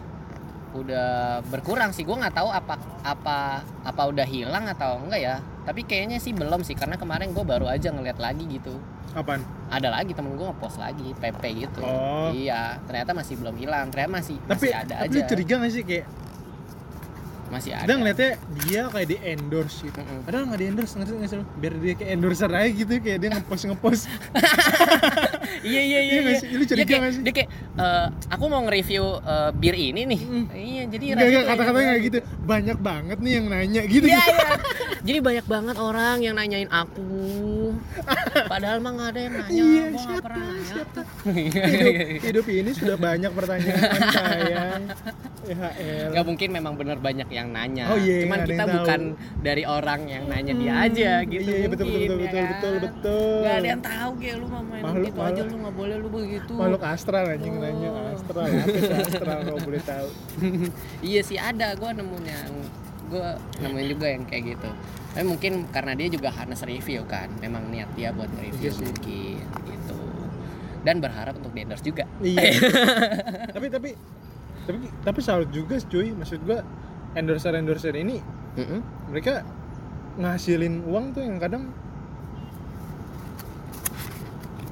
udah 0.76 1.40
berkurang 1.48 1.96
sih. 1.96 2.04
Gue 2.04 2.20
nggak 2.20 2.36
tahu 2.36 2.52
apa 2.52 2.76
apa 3.02 3.64
apa 3.64 4.02
udah 4.12 4.28
hilang 4.28 4.68
atau 4.68 5.00
enggak 5.00 5.22
ya. 5.24 5.36
Tapi 5.64 5.88
kayaknya 5.88 6.20
sih 6.20 6.36
belum 6.36 6.62
sih 6.62 6.76
karena 6.76 7.00
kemarin 7.00 7.32
gue 7.32 7.42
baru 7.42 7.72
aja 7.72 7.90
ngeliat 7.90 8.20
lagi 8.20 8.44
gitu. 8.46 8.76
Apaan? 9.16 9.42
Ada 9.72 9.90
lagi 9.96 10.12
temen 10.12 10.36
gue 10.36 10.46
ngepost 10.46 10.78
lagi 10.78 11.16
PP 11.16 11.44
gitu. 11.66 11.80
Oh. 11.82 12.30
iya 12.36 12.78
ternyata 12.84 13.16
masih 13.16 13.40
belum 13.40 13.56
hilang. 13.56 13.88
Ternyata 13.90 14.12
masih 14.12 14.36
tapi 14.44 14.70
masih 14.70 14.72
ada 14.76 14.94
tapi 15.00 15.08
aja. 15.08 15.16
lu 15.16 15.22
curiga 15.24 15.56
gak 15.64 15.72
sih 15.72 15.84
kayak 15.88 16.06
masih 17.46 17.72
ada 17.78 17.86
ada. 17.86 17.94
ngeliatnya 18.02 18.32
dia 18.66 18.82
kayak 18.90 19.08
di 19.08 19.18
endorse 19.22 19.86
gitu. 19.86 20.02
Mm-mm. 20.02 20.26
ada 20.26 20.50
nggak 20.50 20.60
di 20.60 20.66
endorse 20.66 20.94
nggak 20.98 21.30
sih 21.30 21.38
lu? 21.38 21.46
biar 21.62 21.74
dia 21.78 21.94
kayak 21.94 22.12
endorser 22.18 22.50
aja 22.50 22.70
gitu 22.74 22.94
kayak 22.98 23.20
dia 23.22 23.30
ngepost 23.38 23.64
ngepost 23.70 24.04
iya 25.62 25.82
iya 25.82 26.00
iya 26.02 26.14
Iya 26.18 26.22
iya. 26.34 26.40
Lu 26.52 26.64
curiga 26.64 26.82
dia 26.82 26.98
kayak, 26.98 27.12
sih? 27.12 27.22
dia 27.22 27.34
kayak 27.34 27.50
"Eh, 27.76 28.06
aku 28.28 28.44
mau 28.46 28.62
nge-review 28.62 29.06
eh, 29.20 29.50
bir 29.54 29.76
ini 29.76 30.02
nih 30.06 30.22
Mm. 30.26 30.46
iya 30.52 30.84
jadi 30.86 31.06
rasanya 31.14 31.42
kata-katanya 31.46 31.62
enak 31.82 31.92
kayak 31.92 32.04
gitu 32.04 32.18
Banyak 32.44 32.78
banget 32.80 33.18
nih 33.20 33.32
yang 33.34 33.46
nanya 33.48 33.82
gitu 33.86 34.06
Iya 34.06 34.22
iya. 34.22 34.48
Jadi 35.02 35.20
banyak 35.20 35.46
banget 35.46 35.76
orang 35.78 36.18
yang 36.20 36.34
nanyain 36.34 36.66
aku. 36.68 37.78
Padahal 38.44 38.78
mah 38.80 38.92
nggak 38.92 39.10
ada 39.12 39.20
yang 39.22 39.34
nanya. 39.36 39.54
Iya, 39.54 39.84
Gua 39.88 40.02
siapa, 40.02 40.24
pernah 40.24 40.44
nanya. 40.44 40.66
siapa? 40.66 41.00
Iya, 41.28 41.64
hidup, 41.70 41.96
hidup 42.24 42.46
ini 42.52 42.72
sudah 42.72 42.98
banyak 42.98 43.32
pertanyaan 43.32 44.02
saya 44.16 44.66
Ya 45.46 45.70
elah. 45.78 46.10
Gak 46.12 46.26
mungkin 46.26 46.50
memang 46.50 46.74
bener 46.74 46.98
banyak 46.98 47.30
yang 47.30 47.50
nanya. 47.50 47.86
Oh 47.88 47.98
iya, 48.00 48.26
Cuman 48.26 48.40
kita 48.42 48.54
yang 48.56 48.66
tahu. 48.66 48.78
bukan 48.80 49.02
dari 49.40 49.64
orang 49.64 50.02
yang 50.06 50.24
nanya 50.26 50.54
dia 50.56 50.74
aja 50.82 51.12
gitu. 51.24 51.46
Iya, 51.46 51.54
iya, 51.56 51.68
betul, 51.68 51.86
mungkin, 51.86 52.02
betul, 52.02 52.18
ya 52.18 52.26
betul, 52.26 52.34
kan? 52.36 52.50
betul, 52.50 52.74
betul. 52.82 53.38
Gak 53.40 53.54
ada 53.56 53.68
yang 53.68 53.84
tahu 53.84 54.12
kayak 54.18 54.36
lu 54.36 54.46
mau 54.48 54.64
main 54.64 54.82
Makhluk- 54.82 55.06
gitu 55.06 55.20
aja 55.20 55.30
makhluk- 55.38 55.54
lu 55.56 55.64
nggak 55.64 55.74
boleh 55.74 55.96
lu 55.96 56.10
begitu. 56.10 56.52
Makhluk 56.52 56.84
astral 56.84 57.26
anjing 57.26 57.56
nanya 57.56 57.90
Oh. 57.90 58.12
Astral, 58.12 58.44
apa 58.44 59.00
astral 59.00 59.40
kalau 59.42 59.62
boleh 59.62 59.82
tahu 59.82 60.08
iya 61.06 61.22
sih 61.22 61.36
ada 61.36 61.72
gue 61.72 61.90
nemunya 61.90 62.38
gue 63.06 63.28
nemuin 63.60 63.88
juga 63.88 64.08
yang 64.08 64.24
kayak 64.24 64.44
gitu 64.52 64.70
tapi 65.12 65.26
mungkin 65.26 65.52
karena 65.70 65.94
dia 65.94 66.08
juga 66.08 66.28
harus 66.28 66.60
review 66.62 67.06
kan 67.06 67.32
memang 67.38 67.70
niat 67.70 67.88
dia 67.94 68.12
buat 68.12 68.28
review 68.34 68.68
Iya 68.68 68.72
sih. 68.72 68.84
mungkin 68.84 69.36
gitu 69.64 69.96
dan 70.82 70.96
berharap 71.00 71.34
untuk 71.34 71.52
di 71.52 71.62
endorse 71.62 71.82
juga 71.82 72.04
Iya 72.20 72.50
Tapi, 73.56 73.68
tapi 73.70 73.90
Tapi, 74.64 74.78
tapi 75.02 75.20
salut 75.20 75.50
juga 75.50 75.78
cuy 75.78 76.12
Maksud 76.12 76.42
gua 76.42 76.62
Endorser-endorser 77.14 77.94
ini 77.96 78.20
Mm-mm. 78.54 78.80
Mereka 79.10 79.42
ngasilin 80.16 80.84
uang 80.84 81.14
tuh 81.14 81.22
yang 81.22 81.38
kadang 81.38 81.70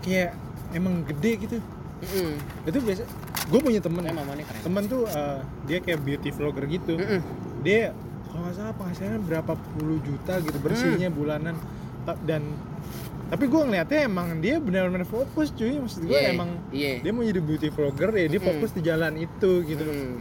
Kayak 0.02 0.36
Emang 0.74 1.06
gede 1.06 1.32
gitu 1.40 1.58
Mm-mm. 2.04 2.36
Itu 2.66 2.78
biasa 2.80 3.04
Gue 3.44 3.60
punya 3.60 3.80
temen 3.80 4.04
keren 4.04 4.18
temen 4.60 4.84
tuh 4.86 5.06
eh, 5.06 5.40
dia 5.66 5.78
kayak 5.80 6.00
beauty 6.02 6.30
vlogger 6.30 6.66
gitu 6.66 6.96
Mm-mm. 6.96 7.20
dia 7.62 7.96
kalau 8.26 8.44
nggak 8.44 8.56
salah 8.56 8.74
penghasilannya 8.74 9.22
berapa 9.22 9.54
puluh 9.72 10.02
juta 10.02 10.42
gitu 10.42 10.58
bersihnya 10.58 11.08
Hmm. 11.08 11.16
bulanan 11.16 11.56
dan 12.24 12.42
tapi 13.26 13.46
gue 13.46 13.62
ngeliatnya 13.62 14.00
emang 14.04 14.38
dia 14.38 14.58
benar-benar 14.58 15.06
fokus 15.06 15.50
cuy 15.50 15.78
maksud 15.78 16.04
gue 16.04 16.14
Iya, 16.14 16.34
emang 16.34 16.50
iya 16.70 17.00
dia 17.00 17.10
mau 17.10 17.22
jadi 17.22 17.40
beauty 17.40 17.70
vlogger 17.70 18.10
ya 18.12 18.26
dia 18.28 18.36
Mm-mm. 18.36 18.50
fokus 18.52 18.72
di 18.74 18.82
jalan 18.82 19.14
itu 19.16 19.52
gitu 19.64 19.86
Mm. 19.86 20.14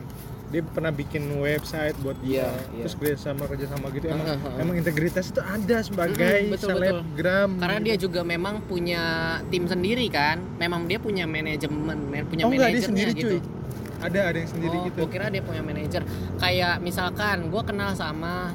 Dia 0.52 0.61
pernah 0.61 0.92
bikin 0.92 1.25
website 1.40 1.97
buat 1.99 2.14
dia 2.21 2.44
Iya, 2.44 2.49
iya. 2.76 2.82
terus 2.85 2.94
kerja 2.94 3.16
sama 3.16 3.49
kerja 3.49 3.66
sama 3.66 3.88
gitu 3.88 4.04
emang 4.06 4.26
Uh, 4.28 4.37
uh, 4.37 4.47
uh. 4.52 4.61
emang 4.61 4.76
integritas 4.76 5.32
itu 5.32 5.40
ada 5.40 5.76
sebagai 5.80 6.21
Mm-mm, 6.44 6.52
betul, 6.52 6.68
betul. 6.68 6.80
selebgram 6.85 7.49
karena 7.56 7.76
gitu. 7.80 7.87
dia 7.88 7.97
juga 7.97 8.21
memang 8.23 8.54
punya 8.62 9.02
tim 9.49 9.64
sendiri 9.64 10.06
kan 10.06 10.37
memang 10.61 10.85
dia 10.85 11.00
punya 11.00 11.25
manajemen 11.25 11.99
men- 12.04 12.28
punya 12.28 12.44
oh 12.44 12.52
enggak 12.52 12.68
dia 12.68 12.85
manajernya 12.85 12.88
sendiri 12.92 13.12
gitu 13.16 13.37
cuy 13.40 13.61
ada 14.02 14.21
ada 14.28 14.38
yang 14.38 14.50
sendiri 14.50 14.76
oh, 14.76 14.82
gitu 14.87 14.99
gua 15.00 15.09
kira 15.09 15.26
dia 15.30 15.42
punya 15.42 15.62
manajer 15.62 16.02
kayak 16.37 16.75
misalkan 16.78 17.49
gue 17.49 17.62
kenal 17.62 17.90
sama 17.94 18.50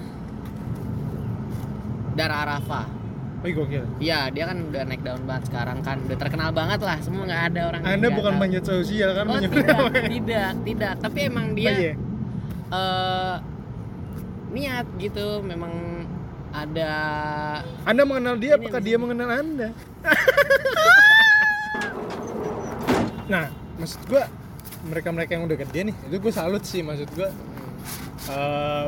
Dara 2.13 2.35
Arafa 2.43 2.83
oh 3.37 3.47
gokil 3.47 3.85
Iya, 3.97 4.19
dia 4.29 4.43
kan 4.45 4.57
udah 4.63 4.81
naik 4.83 5.01
daun 5.01 5.23
banget 5.23 5.43
sekarang 5.47 5.79
kan, 5.79 5.97
udah 6.01 6.17
terkenal 6.17 6.49
banget 6.51 6.79
lah. 6.79 6.97
Semua 6.99 7.23
nggak 7.23 7.43
ada 7.47 7.61
orang. 7.65 7.81
yang 7.81 7.95
anda 7.95 8.07
bukan 8.09 8.31
tahu. 8.31 8.41
manjat 8.41 8.63
sosial 8.63 9.09
kan 9.13 9.25
Oh 9.25 9.39
tidak, 9.39 9.77
tidak, 10.13 10.49
tidak. 10.63 10.93
Tapi 10.97 11.19
emang 11.23 11.45
dia 11.51 11.69
Oh, 11.69 11.75
iya? 11.75 11.93
eh, 12.69 13.35
niat 14.49 14.87
gitu, 14.97 15.27
memang 15.41 15.73
ada. 16.49 16.91
Anda 17.83 18.01
mengenal 18.03 18.35
dia, 18.35 18.51
Ini 18.51 18.57
apakah 18.57 18.79
dia 18.79 18.97
mengenal 18.97 19.29
Anda? 19.29 19.69
nah, 23.27 23.45
maksud 23.77 24.01
gua 24.07 24.25
mereka-mereka 24.83 25.31
yang 25.31 25.45
udah 25.45 25.57
gede 25.59 25.79
nih, 25.85 25.95
itu 26.07 26.15
gue 26.17 26.31
salut 26.31 26.63
sih 26.63 26.81
maksud 26.81 27.09
gua. 27.13 27.29
eh, 28.27 28.87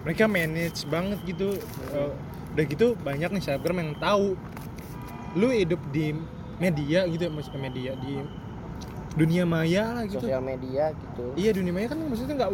mereka 0.00 0.24
manage 0.26 0.84
banget 0.86 1.18
gitu. 1.24 1.54
Eh, 1.90 2.12
udah 2.58 2.66
gitu 2.66 2.98
banyak 2.98 3.30
nih 3.30 3.42
selebgram 3.42 3.78
yang 3.78 3.94
tahu 4.02 4.34
lu 5.38 5.54
hidup 5.54 5.78
di 5.94 6.10
media 6.58 7.06
gitu, 7.06 7.30
maksudnya 7.30 7.70
media 7.70 7.94
di 7.94 8.18
dunia 9.14 9.42
maya 9.42 9.98
lah 9.98 10.04
gitu. 10.06 10.26
Sosial 10.26 10.42
media 10.42 10.90
gitu. 10.90 11.34
Iya 11.34 11.50
dunia 11.54 11.70
maya 11.70 11.86
kan 11.90 11.98
maksudnya 12.02 12.34
nggak 12.38 12.50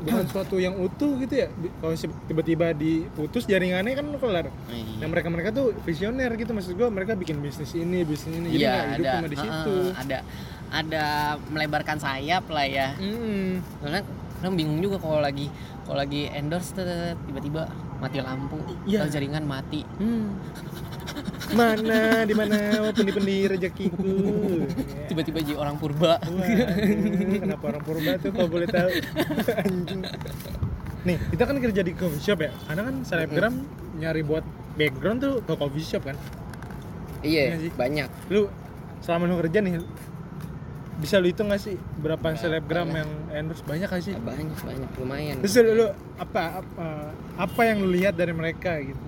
bukan 0.00 0.24
suatu 0.28 0.56
yang 0.56 0.76
utuh 0.76 1.16
gitu 1.20 1.44
ya. 1.44 1.48
Kalau 1.80 1.92
tiba-tiba 2.24 2.72
diputus 2.72 3.44
jaringannya 3.44 3.96
kan 3.96 4.06
kelar. 4.16 4.48
Iya. 4.68 5.00
Nah 5.00 5.08
mereka 5.08 5.28
mereka 5.32 5.48
tuh 5.52 5.72
visioner 5.84 6.32
gitu 6.36 6.52
maksud 6.52 6.76
gua 6.76 6.88
mereka 6.88 7.16
bikin 7.16 7.40
bisnis 7.40 7.72
ini 7.72 8.04
bisnis 8.04 8.32
ini 8.32 8.48
jadi 8.52 8.60
Iya, 8.60 8.72
nggak 8.72 8.86
hidup 8.92 9.04
ada. 9.04 9.12
cuma 9.16 9.28
di 9.28 9.38
situ. 9.40 9.76
ada 9.92 10.18
ada 10.66 11.04
melebarkan 11.48 11.96
sayap 12.00 12.44
lah 12.48 12.64
ya. 12.68 12.88
Mm. 12.96 13.60
Karena 13.84 14.00
kadang 14.46 14.62
bingung 14.62 14.78
juga 14.78 15.02
kalau 15.02 15.18
lagi 15.18 15.50
kalau 15.82 15.98
lagi 15.98 16.30
endorse 16.30 16.70
tiba-tiba 17.26 17.66
mati 17.98 18.22
lampu, 18.22 18.62
Iya. 18.86 19.02
atau 19.02 19.18
jaringan 19.18 19.42
mati. 19.42 19.82
Hmm. 19.98 20.38
Mana 21.58 22.22
di 22.22 22.30
mana 22.30 22.54
pendi-pendi 22.94 23.50
rezekiku. 23.50 24.06
Ya. 24.06 24.66
Tiba-tiba 25.10 25.42
jadi 25.42 25.58
orang 25.58 25.82
purba. 25.82 26.22
Waduh, 26.22 27.38
kenapa 27.42 27.64
orang 27.74 27.82
purba 27.82 28.10
tuh 28.22 28.30
kalau 28.30 28.46
boleh 28.46 28.68
tahu 28.70 28.90
anjing. 29.66 30.02
Nih, 31.06 31.16
kita 31.34 31.42
kan 31.42 31.56
kerja 31.58 31.82
di 31.82 31.92
coffee 31.94 32.22
shop 32.22 32.38
ya. 32.38 32.50
Karena 32.70 32.82
kan 32.86 32.94
selebgram 33.02 33.54
nyari 33.98 34.22
buat 34.22 34.46
background 34.78 35.18
tuh 35.22 35.34
ke 35.42 35.52
coffee 35.54 35.82
shop 35.82 36.06
kan. 36.06 36.14
Iya 37.26 37.58
Iya, 37.58 37.74
banyak. 37.74 38.08
Lu 38.30 38.46
selama 39.02 39.26
lu 39.26 39.34
kerja 39.42 39.58
nih 39.62 39.82
bisa 40.96 41.20
lu 41.20 41.28
hitung 41.28 41.52
gak 41.52 41.60
sih 41.60 41.76
berapa 42.00 42.18
Berapa 42.20 42.40
selebgram 42.40 42.88
yang 42.88 43.10
endorse 43.32 43.60
banyak 43.68 43.88
gak 43.88 44.00
sih? 44.00 44.16
Banyak, 44.16 44.56
banyak 44.64 44.90
lumayan. 44.96 45.36
Terus 45.44 45.54
lu, 45.60 45.72
lu 45.84 45.86
apa 46.16 46.64
apa 46.64 46.86
apa 47.36 47.60
yang 47.68 47.84
lu 47.84 47.92
lihat 47.92 48.16
dari 48.16 48.32
mereka 48.32 48.80
gitu? 48.80 49.06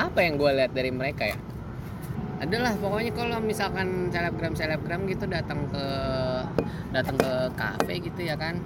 apa 0.00 0.24
yang 0.24 0.40
gue 0.40 0.50
lihat 0.56 0.72
dari 0.72 0.88
mereka 0.88 1.28
ya 1.28 1.38
adalah 2.40 2.72
pokoknya 2.72 3.12
kalau 3.12 3.36
misalkan 3.44 4.08
selebgram 4.08 4.56
selebgram 4.56 5.04
gitu 5.04 5.28
datang 5.28 5.68
ke 5.68 5.86
datang 6.88 7.20
ke 7.20 7.32
kafe 7.52 8.00
gitu 8.00 8.20
ya 8.24 8.32
kan 8.40 8.56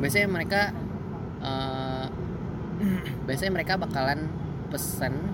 biasanya 0.00 0.28
mereka 0.32 0.72
eh, 1.44 2.06
biasanya 3.28 3.52
mereka 3.52 3.76
bakalan 3.76 4.32
pesen 4.72 5.33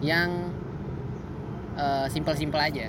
yang 0.00 0.50
eh, 1.74 2.06
simpel-simpel 2.06 2.58
aja 2.58 2.88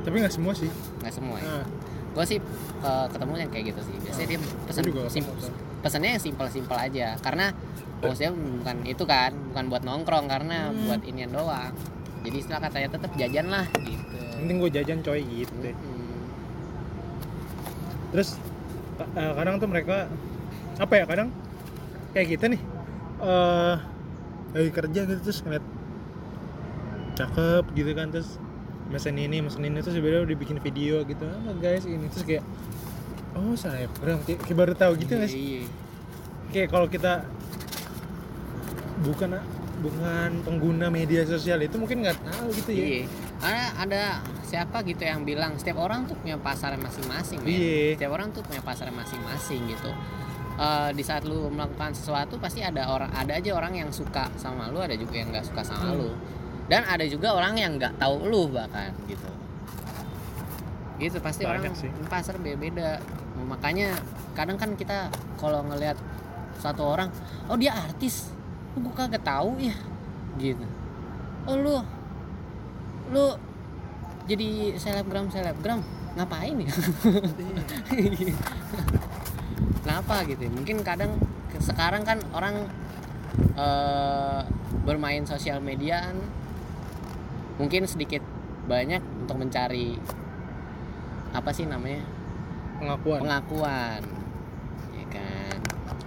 Tapi 0.00 0.16
nggak 0.16 0.32
semua 0.32 0.52
sih. 0.52 0.68
nggak 0.98 1.12
semua 1.12 1.36
ya. 1.36 1.44
Nah, 1.50 1.66
gue 2.10 2.24
sih 2.26 2.38
eh, 2.80 3.06
ketemu 3.08 3.32
yang 3.38 3.50
kayak 3.50 3.64
gitu 3.68 3.80
sih 3.82 3.96
biasanya 3.98 4.28
dia 4.28 4.38
pesen 4.64 4.80
Gua 4.82 4.88
juga 4.88 5.00
ketemu, 5.02 5.14
sim- 5.14 5.28
tuh. 5.40 5.52
pesannya 5.80 6.10
yang 6.10 6.22
simpel-simpel 6.22 6.76
aja 6.76 7.06
karena 7.18 7.46
maksudnya 7.98 8.32
bukan 8.32 8.76
itu 8.82 9.04
kan 9.04 9.32
bukan 9.46 9.64
buat 9.66 9.82
nongkrong 9.82 10.26
karena 10.26 10.68
Hmm. 10.68 10.84
buat 10.86 11.00
inian 11.02 11.30
doang 11.30 11.72
jadi 12.20 12.36
istilah 12.38 12.60
katanya 12.60 12.88
tetap 12.90 13.12
jajan 13.14 13.46
lah 13.46 13.64
gitu 13.78 14.16
penting 14.36 14.56
gue 14.58 14.70
jajan 14.70 14.98
coy 15.00 15.20
gitu 15.22 15.52
deh. 15.58 15.72
Mm. 15.72 16.20
Terus 18.10 18.28
eh, 19.10 19.32
kadang 19.34 19.56
tuh 19.56 19.68
mereka 19.68 20.08
apa 20.76 20.94
ya 20.94 21.04
kadang 21.04 21.28
kayak 22.10 22.28
kita 22.30 22.44
nih 22.48 22.60
eh 23.20 23.76
lagi 24.50 24.70
kerja 24.70 25.00
gitu 25.06 25.20
terus 25.22 25.40
ngeliat 25.40 25.64
cakep 27.20 27.64
gitu 27.74 27.90
kan 27.92 28.08
terus 28.08 28.40
mesen 28.88 29.14
ini 29.14 29.38
mesen 29.38 29.62
ini 29.62 29.78
terus 29.78 29.94
sebenarnya 29.94 30.22
udah 30.24 30.36
bikin 30.36 30.58
video 30.58 31.04
gitu 31.04 31.24
ah 31.24 31.54
guys 31.56 31.84
ini 31.84 32.06
terus 32.08 32.24
kayak 32.24 32.44
oh 33.32 33.54
selebgram 33.54 34.18
kayak, 34.20 34.40
kayak 34.40 34.56
baru 34.56 34.72
tahu 34.74 34.92
gitu 34.98 35.14
Iya, 35.14 35.26
sih 35.26 35.38
iya. 35.38 35.62
kayak 36.50 36.68
kalau 36.68 36.86
kita 36.86 37.22
bukan 39.00 39.30
bukan 39.80 40.30
pengguna 40.44 40.86
media 40.88 41.24
sosial 41.24 41.56
itu 41.58 41.76
mungkin 41.76 42.04
nggak 42.04 42.18
tahu 42.20 42.46
gitu 42.52 42.70
ya 42.70 42.84
Iya. 42.84 43.02
ada 43.40 43.56
ada 43.80 44.02
siapa 44.44 44.82
gitu 44.82 45.00
yang 45.00 45.24
bilang 45.24 45.56
setiap 45.56 45.80
orang 45.80 46.04
tuh 46.04 46.18
punya 46.18 46.36
pasar 46.36 46.76
masing-masing. 46.76 47.40
Iya. 47.40 47.96
setiap 47.96 48.12
orang 48.12 48.28
tuh 48.30 48.42
punya 48.42 48.60
pasar 48.60 48.88
masing-masing 48.90 49.68
gitu 49.68 49.92
Eh, 50.60 50.90
di 50.92 51.00
saat 51.00 51.24
lu 51.24 51.48
melakukan 51.48 51.96
sesuatu 51.96 52.36
pasti 52.36 52.60
ada 52.60 52.84
orang 52.84 53.08
ada 53.16 53.32
aja 53.32 53.56
orang 53.56 53.80
yang 53.80 53.88
suka 53.88 54.28
sama 54.36 54.68
lu 54.68 54.76
ada 54.76 54.92
juga 54.92 55.16
yang 55.16 55.32
nggak 55.32 55.48
suka 55.48 55.64
sama 55.64 55.88
Hmm. 55.88 55.96
lu 55.96 56.10
dan 56.70 56.86
ada 56.86 57.02
juga 57.02 57.34
orang 57.34 57.58
yang 57.58 57.74
nggak 57.74 57.98
tahu 57.98 58.30
lu 58.30 58.46
bahkan 58.46 58.94
gitu. 59.10 59.26
Gitu 61.02 61.18
pasti 61.18 61.42
Banyak 61.42 61.66
orang 61.66 61.74
sih. 61.74 61.90
pasar 62.06 62.38
beda-beda 62.38 63.02
makanya 63.42 63.98
kadang 64.38 64.54
kan 64.54 64.78
kita 64.78 65.10
kalau 65.34 65.66
ngelihat 65.66 65.98
satu 66.62 66.94
orang 66.94 67.10
oh 67.50 67.58
dia 67.58 67.74
artis. 67.74 68.30
Oh, 68.78 68.86
gue 68.86 68.94
kagak 68.94 69.26
tahu 69.26 69.58
ya. 69.58 69.74
Gitu. 70.38 70.62
Oh 71.50 71.58
lu 71.58 71.82
lu 73.10 73.34
jadi 74.30 74.78
selebgram 74.78 75.26
selebgram? 75.26 75.82
Ngapain 76.14 76.54
ya? 76.54 76.70
Kenapa 79.82 80.22
gitu 80.22 80.46
ya? 80.46 80.50
mungkin 80.54 80.86
kadang 80.86 81.18
sekarang 81.58 82.06
kan 82.06 82.22
orang 82.30 82.70
eh, 83.58 84.40
bermain 84.86 85.26
sosial 85.26 85.58
mediaan 85.58 86.14
mungkin 87.60 87.84
sedikit 87.84 88.24
banyak 88.64 89.04
untuk 89.20 89.36
mencari 89.36 90.00
apa 91.30 91.50
sih 91.52 91.68
namanya? 91.68 92.00
Pengakuan. 92.80 93.20
Pengakuan. 93.20 94.02
Ya 94.90 95.04
kan? 95.12 95.58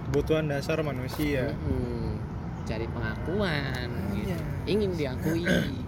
Kebutuhan 0.04 0.50
dasar 0.50 0.82
manusia. 0.82 1.54
Mm-mm. 1.62 2.18
cari 2.64 2.88
pengakuan 2.88 3.88
gitu. 4.16 4.24
Iya. 4.26 4.38
ingin 4.66 4.90
diakui. 4.98 5.46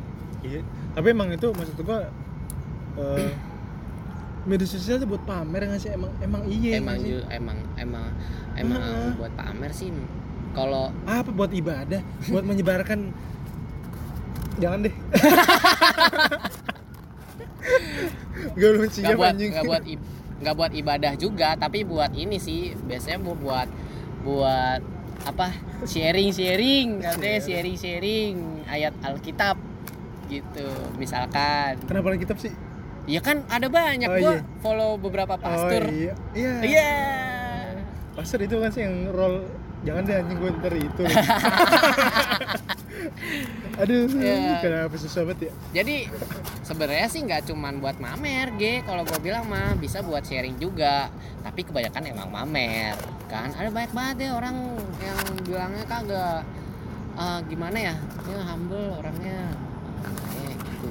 Iya. 0.47 0.63
Tapi 0.95 1.07
emang 1.11 1.33
itu 1.33 1.51
maksud 1.51 1.75
gua 1.83 2.07
eh, 2.95 3.33
media 4.47 4.63
sosial 4.63 5.03
itu 5.03 5.09
buat 5.09 5.25
pamer 5.27 5.67
nggak 5.67 5.81
sih? 5.81 5.91
Emang 5.91 6.13
emang 6.21 6.43
iya 6.47 6.79
emang 6.79 7.03
ju- 7.03 7.27
emang 7.27 7.59
emang 7.75 8.05
emang 8.55 8.79
Heeh. 8.79 9.11
buat 9.19 9.33
pamer 9.35 9.73
sih. 9.75 9.91
Kalau 10.55 10.95
apa 11.03 11.33
buat 11.35 11.51
ibadah? 11.51 11.99
Buat 12.31 12.45
menyebarkan 12.47 13.11
jangan 14.57 14.79
deh. 14.83 14.95
Gak 18.57 18.71
nggak 18.73 19.03
ya 19.03 19.15
buat 19.15 19.33
anjing? 19.33 19.51
buat 19.59 19.83
nggak 20.37 20.55
buat 20.55 20.73
ibadah 20.73 21.13
juga 21.17 21.57
tapi 21.57 21.81
buat 21.83 22.13
ini 22.13 22.37
sih 22.37 22.77
biasanya 22.79 23.19
bu- 23.19 23.37
buat 23.37 23.69
buat 24.23 24.81
apa? 25.25 25.49
Sharing 25.83 26.31
sharing 26.31 27.01
katanya 27.01 27.41
sharing. 27.41 27.77
sharing 27.77 28.35
ayat 28.67 28.93
alkitab 29.03 29.57
gitu 30.27 30.67
misalkan. 30.97 31.81
Kenapa 31.85 32.07
lagi 32.11 32.23
kitab 32.23 32.39
sih? 32.39 32.53
Ya 33.07 33.21
kan 33.21 33.47
ada 33.47 33.67
banyak 33.67 34.09
Oh, 34.09 34.19
gua 34.19 34.33
iya. 34.35 34.43
follow 34.59 34.91
beberapa 34.97 35.35
pastor. 35.37 35.87
oh, 35.87 35.91
iya. 35.91 36.15
Iya. 36.35 36.55
Iya. 36.63 36.93
Pastor 38.13 38.41
itu 38.41 38.57
kan 38.57 38.71
sih 38.71 38.83
yang 38.83 39.11
roll 39.11 39.45
jangan 39.85 40.03
deh 40.03 40.17
anjing 40.17 40.39
gue 40.41 40.51
ntar 40.57 40.75
itu 40.75 41.03
aduh 43.83 44.09
Iya. 44.17 44.61
kenapa 44.63 44.95
susah 44.97 45.23
banget 45.29 45.49
ya? 45.49 45.53
Jadi 45.83 45.97
sebenarnya 46.65 47.09
sih 47.13 47.21
nggak 47.25 47.53
cuman 47.53 47.79
buat 47.79 47.97
mamer 48.01 48.55
G. 48.57 48.83
Kalau 48.83 49.03
gue 49.05 49.19
bilang 49.21 49.47
mah 49.47 49.77
bisa 49.77 50.01
buat 50.01 50.25
sharing 50.25 50.57
juga. 50.57 51.13
Tapi 51.45 51.63
kebanyakan 51.67 52.03
emang 52.11 52.29
mamer 52.33 52.97
kan? 53.29 53.53
Ada 53.53 53.69
banyak 53.71 53.93
banget 53.93 54.17
ya 54.27 54.31
orang 54.35 54.57
yang 55.03 55.21
bilangnya 55.45 55.85
kagak 55.87 56.41
ah, 57.17 57.41
gimana 57.47 57.79
ya? 57.93 57.95
Ya 58.27 58.41
humble 58.49 58.97
orangnya. 58.99 59.41
Kayak 60.33 60.57
gitu. 60.63 60.91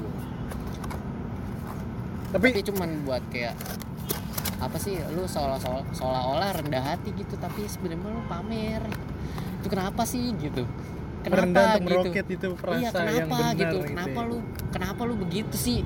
Tapi 2.36 2.48
tapi 2.52 2.62
cuman 2.72 2.90
buat 3.08 3.24
kayak 3.32 3.56
apa 4.56 4.78
sih 4.80 4.98
lu 5.14 5.28
seolah 5.28 5.60
seolah-olah 5.94 6.64
rendah 6.64 6.82
hati 6.82 7.12
gitu 7.14 7.36
tapi 7.40 7.68
sebenarnya 7.68 8.14
lu 8.14 8.24
pamer. 8.30 8.82
Itu 9.60 9.68
kenapa 9.74 10.06
sih 10.06 10.30
gitu 10.38 10.64
merendah 11.32 11.66
untuk 11.66 11.82
gitu? 11.82 11.90
meroket 11.90 12.26
itu 12.30 12.48
iya 12.48 12.58
perasa 12.60 12.90
kenapa 12.94 13.16
yang 13.16 13.30
benar 13.30 13.54
gitu? 13.54 13.62
gitu, 13.66 13.78
kenapa 13.90 14.20
ya. 14.20 14.30
lu 14.30 14.38
kenapa 14.72 15.02
lu 15.06 15.14
begitu 15.18 15.56
sih? 15.56 15.80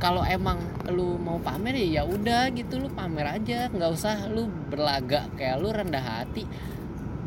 Kalau 0.00 0.22
emang 0.24 0.58
lu 0.88 1.20
mau 1.20 1.36
pamer 1.44 1.76
ya 1.76 2.00
ya 2.00 2.02
udah 2.08 2.48
gitu 2.56 2.80
lu 2.80 2.88
pamer 2.88 3.26
aja. 3.36 3.68
Nggak 3.68 3.90
usah 3.92 4.16
lu 4.32 4.48
berlagak 4.72 5.28
kayak 5.36 5.60
lu 5.60 5.68
rendah 5.68 6.00
hati. 6.00 6.48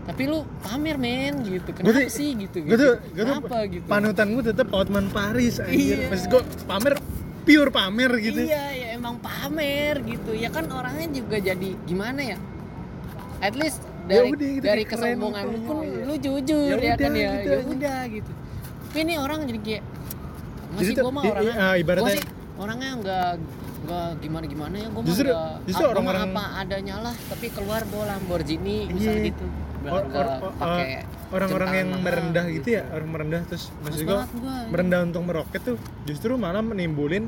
Tapi 0.03 0.23
lu 0.25 0.43
pamer 0.65 0.97
men 0.97 1.45
gitu. 1.45 1.69
Kenapa 1.71 2.01
tuh- 2.01 2.09
sih 2.09 2.33
gitu 2.33 2.59
tuh 2.59 2.61
gitu? 2.65 2.73
gue 2.73 2.79
tuh 2.81 2.93
kenapa 3.13 3.57
gitu? 3.69 3.85
panutan 3.85 4.27
gue 4.33 4.43
tetap 4.49 4.67
Otman 4.73 5.07
Paris 5.13 5.61
anjir. 5.61 6.09
Iya. 6.09 6.17
gue 6.27 6.41
pamer 6.65 6.93
pure 7.45 7.69
pamer 7.69 8.11
gitu. 8.19 8.39
Iya 8.41 8.65
ya 8.73 8.87
emang 8.97 9.21
pamer 9.21 10.01
gitu. 10.03 10.33
Ya 10.33 10.49
kan 10.49 10.65
orangnya 10.73 11.07
juga 11.13 11.37
jadi 11.37 11.69
gimana 11.85 12.21
ya? 12.25 12.37
At 13.43 13.53
least 13.53 13.83
dari 14.05 14.29
udah, 14.29 14.49
gitu, 14.49 14.63
dari 14.63 14.83
kesombongan 14.83 15.43
gitu, 15.43 15.53
lu 15.53 15.59
pun 15.61 15.75
iya. 15.79 16.03
lu 16.03 16.15
jujur 16.17 16.75
Ya 16.75 16.83
ya, 16.83 16.93
kan 16.95 17.11
ya 17.11 17.31
gitu 17.33 17.49
ya 17.49 17.55
aja. 17.55 17.67
udah 17.69 17.99
gitu 18.09 18.31
tapi 18.83 18.99
ini 18.99 19.13
orang 19.15 19.39
jadi 19.43 19.59
kayak 19.59 19.83
masih 20.71 20.93
gua 20.95 21.11
mah 21.11 21.23
i- 21.23 21.31
orangnya 21.31 21.53
ah, 21.53 21.61
gua 21.63 21.73
ibaratnya 21.77 22.13
sih 22.13 22.23
orangnya 22.55 22.89
nggak 22.95 23.29
nggak 23.83 24.07
gimana 24.17 24.45
gimana 24.45 24.75
ya 24.75 24.87
gue 24.87 24.95
mah 24.95 25.07
Justru- 25.07 25.33
ah, 25.33 25.55
gua 25.57 25.73
mah 25.73 25.89
orang-orang- 25.89 26.23
apa 26.29 26.43
adanya 26.57 26.95
lah 27.01 27.15
tapi 27.25 27.45
keluar 27.49 27.81
bawa 27.85 28.03
Lamborghini 28.09 28.77
misalnya 28.87 29.19
Iya. 29.19 29.29
gitu 29.29 29.45
Or- 29.83 30.07
or- 30.07 30.39
or- 30.41 30.55
pakai 30.55 31.03
orang-orang 31.29 31.69
yang 31.73 31.89
merendah 31.97 32.43
mahal 32.43 32.55
gitu 32.55 32.67
ya 32.71 32.83
orang 32.89 33.09
merendah 33.09 33.41
terus 33.43 33.67
maksud 33.79 34.01
gue 34.01 34.15
gua. 34.15 34.55
merendah 34.69 34.99
untuk 35.03 35.21
meroket 35.23 35.61
tuh 35.61 35.75
justru 36.03 36.31
malah 36.35 36.61
menimbulin 36.61 37.27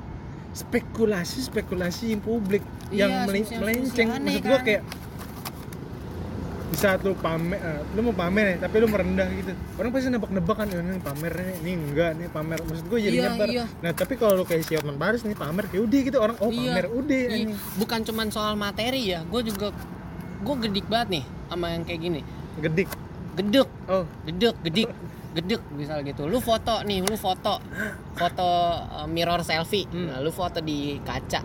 spekulasi 0.53 1.43
spekulasi 1.43 2.15
publik 2.17 2.63
Iya, 2.87 2.95
yang 3.01 3.11
melenceng 3.27 3.59
maksud 3.59 4.39
gue 4.39 4.47
kan. 4.47 4.63
kayak 4.63 4.81
di 6.65 6.77
saat 6.81 6.99
lu 7.05 7.13
pamer 7.13 7.61
eh, 7.61 7.81
lu 7.93 8.09
mau 8.09 8.15
pamer 8.15 8.57
ya 8.57 8.65
tapi 8.65 8.75
lu 8.81 8.87
merendah 8.89 9.29
gitu. 9.29 9.53
Orang 9.77 9.89
pasti 9.93 10.09
nebak-nebak 10.09 10.55
kan 10.57 10.67
ini 10.67 10.97
pamer 10.97 11.31
nih 11.37 11.55
ini 11.61 11.71
enggak 11.77 12.11
nih 12.17 12.27
pamer. 12.33 12.57
Maksud 12.65 12.85
gue 12.89 12.99
jadi 12.99 13.15
Iya, 13.15 13.25
nyebar. 13.31 13.47
iya. 13.47 13.65
nah 13.79 13.91
tapi 13.93 14.13
kalau 14.17 14.33
lu 14.41 14.43
kayak 14.43 14.63
si 14.65 14.73
Otman 14.73 14.97
Paris 14.97 15.21
nih 15.21 15.37
pamer 15.37 15.65
ya 15.69 15.79
udah 15.85 15.99
gitu. 16.01 16.17
Orang 16.17 16.37
oh 16.41 16.49
Iya. 16.49 16.73
pamer 16.73 16.85
udah 16.89 17.21
Iya, 17.29 17.55
bukan 17.77 17.99
cuman 18.01 18.27
soal 18.29 18.53
materi 18.57 19.01
ya 19.05 19.21
gue 19.23 19.41
juga 19.45 19.69
gue 20.41 20.55
gedik 20.67 20.85
banget 20.89 21.21
nih 21.21 21.23
sama 21.47 21.65
yang 21.71 21.83
kayak 21.85 22.01
gini. 22.01 22.21
Gedik? 22.59 22.89
Gedek. 23.35 23.69
Oh. 23.85 24.05
Gedek 24.25 24.55
gedik 24.65 24.89
gedek 25.35 25.61
misal 25.75 25.99
gitu. 26.01 26.25
Lu 26.25 26.39
foto 26.39 26.81
nih 26.81 27.03
lu 27.03 27.13
foto. 27.15 27.61
Foto 28.15 28.47
uh, 28.89 29.05
mirror 29.05 29.43
selfie. 29.43 29.85
Hmm. 29.91 30.07
nah, 30.07 30.19
lu 30.23 30.31
foto 30.31 30.63
di 30.63 30.97
kaca 31.03 31.43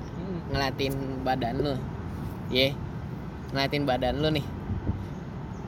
ngeliatin 0.50 1.22
badan 1.22 1.54
lu. 1.60 1.74
Ye 2.48 2.72
ngeliatin 3.50 3.82
badan 3.84 4.16
lu 4.22 4.30
nih 4.30 4.46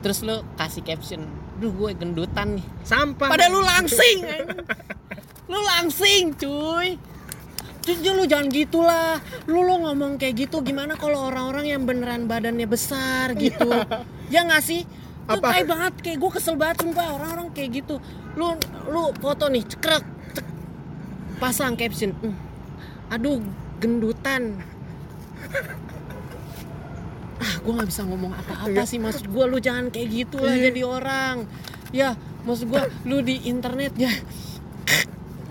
terus 0.03 0.19
lu 0.21 0.43
kasih 0.59 0.83
caption 0.83 1.23
duh 1.57 1.71
gue 1.71 1.95
gendutan 1.95 2.59
nih. 2.59 2.65
Sampah. 2.83 3.31
Pada 3.31 3.47
lu 3.47 3.63
langsing 3.63 4.17
lu 5.51 5.59
langsing 5.63 6.35
cuy. 6.35 6.99
Jujur 7.83 8.15
lu 8.15 8.23
jangan 8.23 8.47
gitulah. 8.47 9.19
Lu 9.47 9.63
lu 9.63 9.75
ngomong 9.83 10.15
kayak 10.15 10.47
gitu 10.47 10.63
gimana 10.63 10.95
kalau 10.95 11.27
orang-orang 11.27 11.71
yang 11.71 11.83
beneran 11.83 12.27
badannya 12.27 12.67
besar 12.67 13.31
gitu? 13.35 13.67
Ya 14.31 14.43
nggak 14.43 14.63
sih? 14.63 14.83
Itu 15.23 15.39
Apa? 15.39 15.55
tai 15.55 15.63
banget 15.63 15.93
kayak 16.03 16.17
gue 16.19 16.31
kesel 16.31 16.55
banget 16.59 16.83
sumpah. 16.83 17.15
Orang-orang 17.15 17.51
kayak 17.55 17.83
gitu. 17.83 17.99
Lu 18.35 18.55
lu 18.87 19.11
foto 19.19 19.47
nih 19.47 19.63
cekrek 19.67 20.03
cek, 20.35 20.47
Pasang 21.39 21.75
caption 21.75 22.11
"Hmm, 22.19 22.35
Aduh 23.11 23.43
gendutan 23.79 24.63
Ah 27.43 27.53
gue 27.59 27.71
nggak 27.75 27.89
bisa 27.91 28.01
ngomong 28.07 28.31
apa-apa 28.31 28.87
sih 28.87 29.03
Maksud 29.03 29.27
gue 29.27 29.43
lu 29.43 29.59
jangan 29.59 29.91
kayak 29.91 30.07
gitu 30.09 30.39
lah 30.39 30.55
Iya. 30.55 30.71
jadi 30.71 30.81
orang. 30.87 31.35
Ya 31.91 32.09
maksud 32.43 32.71
gue 32.71 32.81
lu 33.03 33.19
di 33.19 33.43
internet 33.43 33.91
ya. 33.99 34.11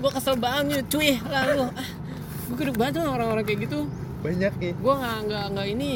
Gue 0.00 0.10
kesel 0.10 0.40
banget 0.40 0.88
cuy. 0.88 1.20
Lah 1.28 1.52
lu 1.52 1.68
ah, 1.68 1.88
gue 2.48 2.56
gedek 2.56 2.76
banget 2.80 3.04
orang-orang 3.04 3.44
kayak 3.44 3.68
gitu. 3.68 3.84
Banyak 4.24 4.52
ya 4.56 4.72
gue 4.72 4.94
nggak 4.96 5.18
nggak 5.28 5.44
nggak 5.52 5.66
ini 5.68 5.90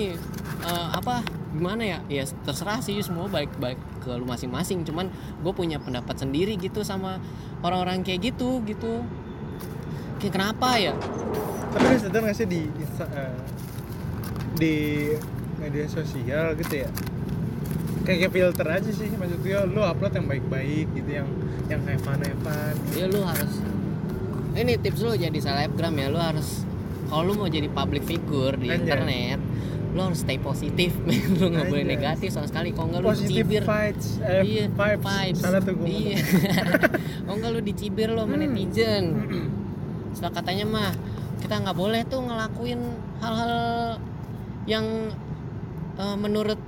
eh, 0.63 0.89
apa 0.93 1.25
gimana 1.57 1.83
ya? 1.83 1.99
Ya 2.13 2.23
terserah 2.45 2.85
sih 2.85 3.01
semua 3.01 3.27
baik 3.27 3.57
baik 3.57 3.81
ke 4.05 4.13
lu 4.13 4.29
masing-masing. 4.29 4.85
Cuman 4.85 5.09
gue 5.41 5.53
punya 5.57 5.81
pendapat 5.81 6.21
sendiri 6.21 6.61
gitu 6.61 6.85
sama 6.85 7.17
orang-orang 7.65 8.05
kayak 8.05 8.31
gitu 8.35 8.61
gitu. 8.69 9.01
Kayak 10.21 10.33
kenapa 10.37 10.69
ya? 10.77 10.93
Tapi 11.73 11.85
lu 11.89 11.99
sadar 12.01 12.21
gak 12.25 12.37
sih 12.37 12.49
di 12.49 12.63
eh, 13.01 13.37
di 14.57 14.75
media 15.67 15.87
sosial 15.87 16.55
gitu 16.55 16.87
ya. 16.87 16.91
Kayak 18.03 18.31
filter 18.31 18.67
aja 18.71 18.87
sih 18.87 19.11
maksudnya 19.11 19.67
lu 19.67 19.83
upload 19.83 20.15
yang 20.15 20.27
baik-baik 20.27 20.87
gitu 20.95 21.11
yang 21.13 21.29
yang 21.67 21.83
have 21.83 21.99
fun 21.99 22.23
ya 22.95 23.05
lu 23.05 23.19
harus 23.21 23.59
ini 24.55 24.79
tips 24.79 25.03
lu 25.03 25.11
jadi 25.13 25.35
selebgram 25.35 25.91
ya 25.93 26.07
lu 26.07 26.17
harus 26.17 26.63
kalau 27.07 27.27
lu 27.27 27.33
mau 27.35 27.51
jadi 27.51 27.67
public 27.67 28.07
figure 28.07 28.55
di 28.55 28.71
Anjay. 28.71 28.79
internet 28.79 29.41
lu 29.91 30.01
harus 30.03 30.23
stay 30.23 30.39
positif 30.39 30.95
lu 31.41 31.51
nggak 31.51 31.67
boleh 31.67 31.83
negatif 31.85 32.31
sama 32.31 32.47
sekali. 32.47 32.71
Kalau 32.71 32.95
nggak 32.95 33.01
lu 33.01 33.11
dicibir. 33.11 33.63
vibes 33.65 34.07
eh, 34.23 34.43
iya 34.45 34.65
vibes. 34.71 35.41
salah 35.43 35.59
tuh 35.59 35.75
gue 35.75 35.89
iya. 35.91 36.17
oh 37.27 37.35
enggak 37.37 37.51
lu 37.51 37.61
dicibir 37.61 38.15
lo 38.15 38.23
sama 38.23 38.39
Hmm. 38.39 38.47
netizen. 38.47 39.05
Setelah 40.15 40.33
katanya 40.37 40.65
mah 40.65 40.91
kita 41.43 41.59
nggak 41.59 41.75
boleh 41.75 42.07
tuh 42.07 42.23
ngelakuin 42.23 42.81
hal-hal 43.19 43.55
yang 44.65 44.87
eh, 45.97 46.17
menurut 46.17 46.61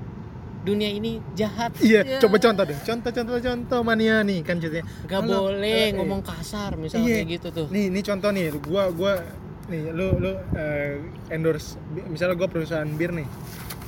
dunia 0.58 0.90
ini 0.90 1.22
jahat 1.32 1.70
Iya, 1.78 2.02
Ya. 2.02 2.18
coba 2.18 2.36
contoh 2.36 2.64
deh. 2.64 2.76
Contoh, 2.82 3.08
contoh, 3.08 3.38
contoh 3.38 3.80
mania 3.80 4.20
nih 4.20 4.42
kan 4.42 4.58
ceritanya. 4.58 4.84
nggak 5.06 5.20
Halo, 5.22 5.38
boleh 5.46 5.80
eh, 5.80 5.94
ngomong 5.94 6.20
kasar 6.20 6.74
misalnya 6.74 7.06
Iya. 7.06 7.16
kayak 7.16 7.28
gitu 7.30 7.48
tuh 7.54 7.66
Nih, 7.70 7.86
nih 7.88 8.02
contoh 8.02 8.30
nih. 8.30 8.44
Gua, 8.58 8.84
gua, 8.90 9.12
nih, 9.66 9.82
lu, 9.88 10.18
lu 10.18 10.32
eh, 10.52 10.98
endorse. 11.30 11.78
Misalnya 12.04 12.34
gua 12.34 12.48
perusahaan 12.48 12.90
bir 12.90 13.14
nih. 13.14 13.28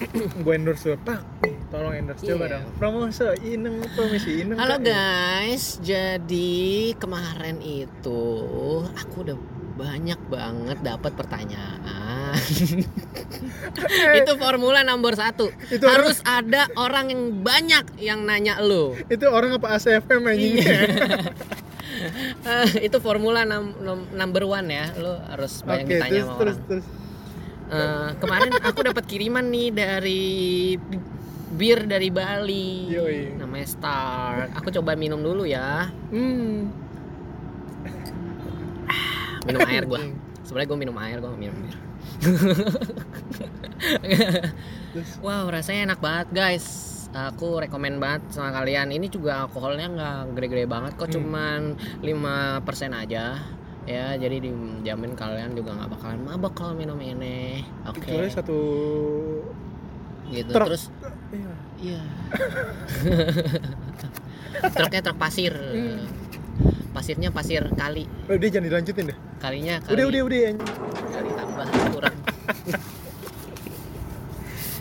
gue 0.41 0.53
endorse 0.57 0.97
pak. 0.97 1.21
Tolong 1.69 1.93
endorse 1.93 2.25
coba 2.25 2.45
Iya. 2.47 2.53
dong. 2.57 2.65
Promosi, 2.79 3.25
ineng, 3.45 3.77
promosi, 3.93 4.31
ineng. 4.41 4.57
Halo 4.57 4.77
guys, 4.81 5.77
jadi 5.81 6.49
kemarin 6.97 7.61
itu 7.61 8.21
aku 8.91 9.17
udah 9.23 9.37
banyak 9.77 10.21
banget 10.27 10.79
dapat 10.81 11.13
pertanyaan. 11.13 12.20
Eh, 12.33 14.15
itu 14.21 14.33
formula 14.37 14.83
nomor 14.83 15.15
satu. 15.15 15.49
Itu 15.67 15.83
orang- 15.83 15.95
Harus 16.03 16.19
ada 16.23 16.67
orang 16.75 17.07
yang 17.09 17.23
banyak 17.41 17.85
yang 17.99 18.21
nanya 18.23 18.59
lo. 18.59 18.95
itu 19.07 19.25
orang 19.25 19.55
apa 19.55 19.75
ACFM 19.75 20.23
anjingnya? 20.25 20.63
Iya. 20.63 20.81
Eh, 22.41 22.89
itu 22.89 22.97
formula 22.97 23.45
num- 23.45 23.77
num- 23.77 24.09
number 24.11 24.43
one 24.43 24.73
ya. 24.73 24.89
Lo 24.95 25.21
harus 25.23 25.61
banyak 25.61 25.85
ditanya 25.91 26.09
terus, 26.09 26.25
sama 26.25 26.39
terus, 26.39 26.57
orang. 26.57 26.69
terus. 26.71 26.87
Eh, 27.69 28.09
kemarin 28.17 28.51
aku 28.59 28.81
dapat 28.81 29.05
kiriman 29.05 29.45
nih 29.45 29.69
dari 29.69 30.23
bi- 30.75 31.05
bir 31.53 31.85
dari 31.85 32.09
Bali. 32.09 32.89
Yoi. 32.89 33.37
Namanya 33.37 33.67
Star. 33.69 34.49
Aku 34.55 34.71
coba 34.71 34.95
minum 34.95 35.21
dulu 35.21 35.45
ya. 35.45 35.93
Hmm. 36.09 36.73
minum 39.41 39.61
air 39.65 39.85
gua 39.85 40.01
sebenarnya 40.45 40.69
gua 40.69 40.79
minum 40.79 40.97
air 40.97 41.17
gua 41.19 41.33
minum 41.33 41.57
bir 41.59 41.77
wow 45.21 45.47
rasanya 45.47 45.87
enak 45.87 45.99
banget 45.99 46.27
guys 46.31 46.67
aku 47.11 47.59
rekomen 47.59 47.99
banget 47.99 48.23
sama 48.31 48.51
kalian 48.53 48.91
ini 48.91 49.07
juga 49.07 49.43
alkoholnya 49.43 49.87
nggak 49.89 50.17
gede-gede 50.33 50.65
banget 50.67 50.93
kok 50.95 51.07
Hmm. 51.07 51.15
cuman 51.17 51.61
5% 52.01 52.95
aja 52.95 53.25
ya 53.83 54.07
jadi 54.15 54.37
dijamin 54.39 55.13
kalian 55.15 55.51
juga 55.53 55.75
nggak 55.75 55.89
bakalan 55.91 56.21
mabok 56.21 56.53
kalau 56.55 56.73
minum 56.73 56.97
ini 56.97 57.65
oke 57.83 57.99
kecuali 57.99 58.29
satu 58.29 58.59
gitu 60.29 60.49
truk. 60.49 60.69
terus 60.69 60.83
Iya. 61.31 61.51
iya 61.81 62.01
truknya 64.71 65.01
truk 65.01 65.17
pasir 65.17 65.51
Hmm. 65.51 66.05
pasirnya 66.91 67.31
pasir 67.31 67.63
kali 67.73 68.05
udah 68.29 68.37
jangan 68.45 68.67
dilanjutin 68.69 69.05
deh. 69.09 69.17
kalinya 69.39 69.79
kali 69.81 69.93
Udah, 69.97 70.05
udah, 70.07 70.23
udah. 70.23 70.39
kali 71.11 71.30
kurang. 71.69 72.17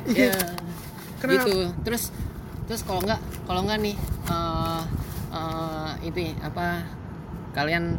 Iya. 0.10 0.34
ya 0.34 0.42
Kenapa? 1.22 1.46
gitu. 1.46 1.70
Terus 1.86 2.04
terus 2.66 2.82
kalau 2.82 3.02
nggak 3.06 3.22
kalau 3.46 3.62
nggak 3.66 3.78
nih 3.78 3.96
eh 4.30 4.82
eh, 5.30 5.92
itu 6.10 6.34
apa 6.42 6.82
kalian 7.54 7.98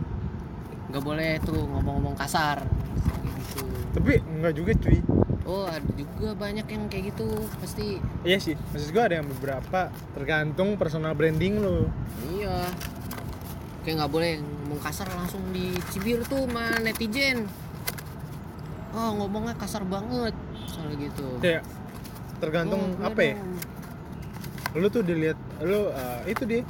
nggak 0.90 1.04
boleh 1.06 1.38
tuh 1.46 1.54
ngomong-ngomong 1.70 2.18
kasar. 2.18 2.66
Gitu. 3.22 3.62
Tapi 3.94 4.12
enggak 4.26 4.54
juga 4.58 4.72
cuy. 4.74 4.98
oh 5.50 5.66
ada 5.66 5.82
juga 5.98 6.30
banyak 6.38 6.62
yang 6.66 6.86
kayak 6.86 7.10
gitu 7.14 7.26
pasti. 7.58 7.98
Iya 8.22 8.38
sih, 8.38 8.54
maksud 8.70 8.94
gua 8.94 9.10
ada 9.10 9.18
yang 9.18 9.26
beberapa. 9.26 9.90
Tergantung 10.14 10.78
personal 10.78 11.14
branding 11.14 11.58
lo. 11.58 11.90
iya. 12.30 12.70
Kayak 13.82 14.04
nggak 14.04 14.12
boleh 14.12 14.32
ngomong 14.38 14.78
kasar 14.82 15.08
langsung 15.10 15.42
dicibir 15.50 16.22
tuh 16.26 16.46
sama 16.46 16.78
netizen 16.78 17.48
oh 18.90 19.10
ngomongnya 19.14 19.54
kasar 19.54 19.82
banget 19.84 20.34
soalnya 20.66 20.96
gitu 21.00 21.26
Kayak 21.38 21.62
tergantung 22.38 22.96
Oh, 22.96 23.06
apa 23.06 23.20
ya? 23.20 23.36
Lu 24.72 24.86
tuh 24.86 25.02
dilihat 25.02 25.36
lu 25.60 25.90
uh, 25.90 26.20
itu 26.24 26.42
dia 26.44 26.62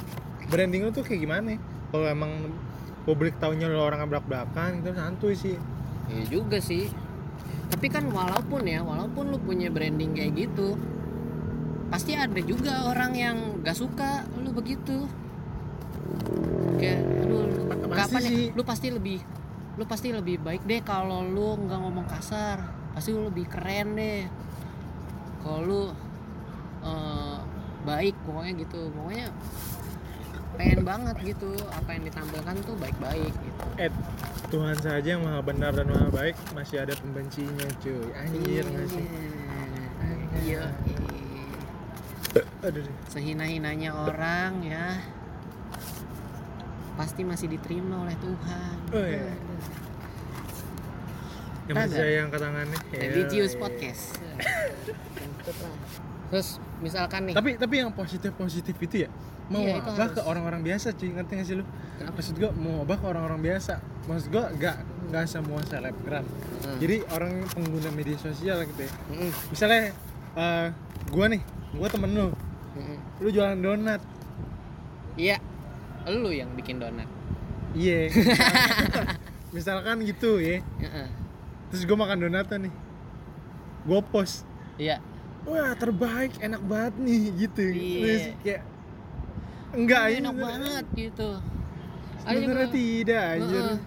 branding 0.47 0.83
lu 0.83 0.91
tuh 0.91 1.01
kayak 1.01 1.21
gimana? 1.21 1.55
Kalau 1.89 2.05
emang 2.05 2.51
publik 3.01 3.37
taunya 3.37 3.65
lu 3.65 3.77
orang 3.77 4.03
belak-belakan 4.05 4.81
itu 4.81 4.89
santuy 4.91 5.33
sih. 5.33 5.57
Iya 6.07 6.23
juga 6.27 6.57
sih. 6.59 6.89
Tapi 7.71 7.87
kan 7.87 8.03
walaupun 8.05 8.67
ya, 8.67 8.83
walaupun 8.83 9.31
lu 9.31 9.39
punya 9.39 9.71
branding 9.71 10.11
kayak 10.11 10.35
gitu, 10.35 10.75
pasti 11.87 12.13
ada 12.13 12.35
juga 12.43 12.83
orang 12.85 13.15
yang 13.15 13.37
gak 13.63 13.79
suka 13.79 14.27
lu 14.35 14.51
begitu. 14.51 15.07
Kayak, 16.75 16.99
aduh, 17.23 17.47
lu- 17.47 17.67
Pasti 17.91 18.11
kapan 18.11 18.21
ya? 18.21 18.31
Lu 18.51 18.63
pasti 18.63 18.87
lebih, 18.91 19.17
lu 19.79 19.83
pasti 19.87 20.11
lebih 20.11 20.43
baik 20.43 20.67
deh 20.67 20.83
kalau 20.83 21.23
lu 21.23 21.55
nggak 21.67 21.79
ngomong 21.79 22.07
kasar. 22.07 22.63
Pasti 22.91 23.15
lu 23.15 23.31
lebih 23.31 23.47
keren 23.47 23.95
deh. 23.95 24.27
Kalau 25.41 25.59
lu 25.63 25.81
eh, 26.83 27.37
baik, 27.87 28.15
pokoknya 28.27 28.53
gitu. 28.67 28.91
Pokoknya 28.91 29.31
pengen 30.59 30.83
banget 30.83 31.15
gitu 31.23 31.55
apa 31.71 31.95
yang 31.95 32.03
ditampilkan 32.11 32.55
tuh 32.67 32.75
baik-baik 32.75 33.31
gitu. 33.31 33.59
Eh, 33.79 33.91
Tuhan 34.51 34.75
saja 34.83 35.07
yang 35.15 35.23
maha 35.23 35.39
benar 35.39 35.71
dan 35.71 35.87
maha 35.87 36.11
baik 36.11 36.35
masih 36.51 36.83
ada 36.83 36.91
pembencinya 36.99 37.67
cuy. 37.79 38.11
Anjir? 38.11 38.65
Iya. 40.43 40.63
Aduh 42.61 42.81
deh. 42.83 42.95
Sehina-hinanya 43.07 43.95
orang 43.95 44.63
ya 44.67 44.99
pasti 47.01 47.21
masih 47.25 47.47
diterima 47.49 48.05
oleh 48.05 48.13
Tuhan. 48.21 48.75
Oh, 48.93 49.01
iya. 49.01 49.33
Yang 51.65 51.73
Kagak. 51.73 51.89
masih 51.89 51.97
saya 51.97 52.17
angkat 52.21 52.39
tangannya. 52.45 52.79
Ya, 52.93 52.99
Religious 53.09 53.51
iya. 53.53 53.59
podcast. 53.59 54.03
Terus 56.31 56.47
misalkan 56.79 57.21
nih, 57.25 57.33
Tapi 57.33 57.49
tapi 57.57 57.75
yang 57.81 57.89
positif 57.91 58.31
positif 58.37 58.77
itu 58.77 59.05
ya 59.05 59.09
mau 59.51 59.67
Iya, 59.67 59.83
itu 59.83 59.91
harus. 59.91 60.15
ke 60.15 60.21
orang-orang 60.23 60.61
biasa 60.63 60.95
cuy 60.95 61.11
ngerti 61.11 61.31
gak 61.35 61.47
sih 61.49 61.55
lu? 61.59 61.65
Kenapa? 61.99 62.15
Maksud 62.21 62.35
gua 62.39 62.51
mau 62.55 62.75
obah 62.87 62.97
ke 63.01 63.05
orang-orang 63.09 63.41
biasa. 63.43 63.73
Maksud 64.07 64.27
gua 64.31 64.45
gak 64.55 64.77
nggak 65.11 65.25
semua 65.27 65.59
selebgram. 65.67 66.23
Hmm. 66.23 66.77
Jadi 66.79 67.03
orang 67.11 67.43
pengguna 67.51 67.89
media 67.91 68.15
sosial 68.15 68.63
gitu 68.63 68.87
ya. 68.87 68.91
Mm-mm, 69.11 69.31
Misalnya 69.51 69.91
eh, 70.39 70.67
gua 71.11 71.25
nih, 71.27 71.41
gua 71.75 71.87
temen 71.91 72.09
lu, 72.15 72.27
mm-mm. 72.31 72.97
lu 73.19 73.27
jualan 73.27 73.59
donat. 73.59 73.99
Iya, 75.19 75.43
lu 76.07 76.29
yang 76.29 76.49
bikin 76.53 76.79
donat. 76.79 77.05
Iya. 77.71 78.09
Misalkan 79.55 80.01
gitu 80.03 80.39
ya. 80.39 80.59
Heeh. 80.79 81.07
Terus 81.69 81.83
gua 81.85 81.97
makan 82.03 82.27
donatnya 82.27 82.67
nih. 82.67 82.73
Gua 83.83 83.99
post. 84.01 84.43
Iya. 84.75 84.99
Wah 85.41 85.73
terbaik, 85.73 86.37
enak 86.37 86.61
banget 86.63 86.93
nih 86.99 87.21
gitu. 87.37 87.63
Iya. 87.63 87.99
Terus 88.01 88.23
kayak 88.41 88.61
enggak 89.71 90.03
Ini 90.03 90.11
ini 90.11 90.19
enak 90.21 90.35
banget 90.37 90.85
gitu. 90.93 91.29
Sebenarnya 92.21 92.69
tidak 92.69 93.23
anjir. 93.35 93.63
Heeh. 93.65 93.79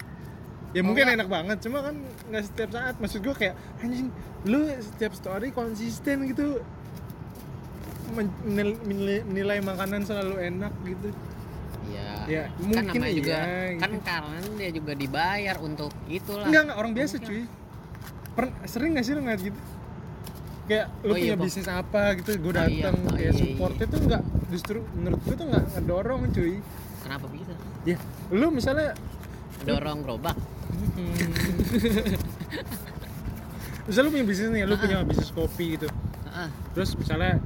Ya 0.75 0.81
Oh, 0.83 0.85
mungkin 0.85 1.05
enggak. 1.07 1.17
enak 1.23 1.29
banget, 1.31 1.57
cuma 1.63 1.79
kan 1.81 1.95
nggak 2.31 2.45
setiap 2.45 2.71
saat. 2.73 2.95
Maksud 2.99 3.21
gua 3.23 3.35
kayak 3.35 3.55
anjing, 3.79 4.09
lu 4.43 4.59
setiap 4.81 5.13
story 5.15 5.49
konsisten 5.51 6.27
gitu 6.27 6.59
men- 8.11 8.35
menil- 8.43 8.83
menilai, 8.83 9.21
menilai 9.23 9.59
makanan 9.61 10.03
selalu 10.03 10.35
enak 10.43 10.73
gitu. 10.83 11.09
Iya. 12.27 12.35
Ya, 12.35 12.43
kan 12.49 12.53
mungkin 12.61 12.85
namanya 12.91 13.07
iya, 13.07 13.17
juga 13.17 13.39
gitu. 13.39 13.79
kan 13.79 13.91
karena 14.01 14.39
dia 14.55 14.71
juga 14.71 14.93
dibayar 14.95 15.57
untuk 15.59 15.91
itulah. 16.07 16.47
Enggak 16.47 16.63
enggak 16.65 16.79
orang 16.79 16.93
biasa 16.93 17.15
Mungkin. 17.15 17.29
cuy. 17.29 17.43
Per- 18.35 18.55
sering 18.65 18.91
gak 18.93 19.03
sih 19.03 19.13
lu 19.13 19.21
ngeliat 19.21 19.43
gitu? 19.43 19.59
Kayak 20.65 20.87
lu 21.01 21.07
Oh, 21.07 21.15
iya, 21.15 21.21
punya 21.33 21.37
bisnis 21.39 21.69
apa 21.69 22.03
gitu, 22.17 22.29
gue 22.35 22.49
Oh, 22.49 22.53
iya. 22.57 22.89
datang 22.89 22.95
Oh, 22.99 23.13
kayak 23.13 23.29
iya, 23.29 23.33
support 23.37 23.75
itu 23.77 23.97
enggak 24.01 24.23
justru 24.49 24.79
menurut 24.93 25.21
gue 25.21 25.35
tuh 25.35 25.47
enggak 25.47 25.65
ngedorong 25.71 26.21
cuy. 26.31 26.55
Kenapa 27.01 27.25
begitu? 27.29 27.53
Ya, 27.85 27.97
lu 28.31 28.47
misalnya 28.49 28.89
Dorong 29.63 29.99
gerobak. 30.03 30.35
misalnya 33.87 34.03
lu 34.03 34.11
punya 34.11 34.25
bisnis 34.25 34.49
nih, 34.51 34.63
lu 34.65 34.75
Ah. 34.75 34.81
punya 34.81 34.97
bisnis 35.05 35.31
kopi 35.31 35.65
gitu. 35.77 35.87
Heeh. 36.25 36.49
Terus 36.73 36.91
misalnya 36.97 37.39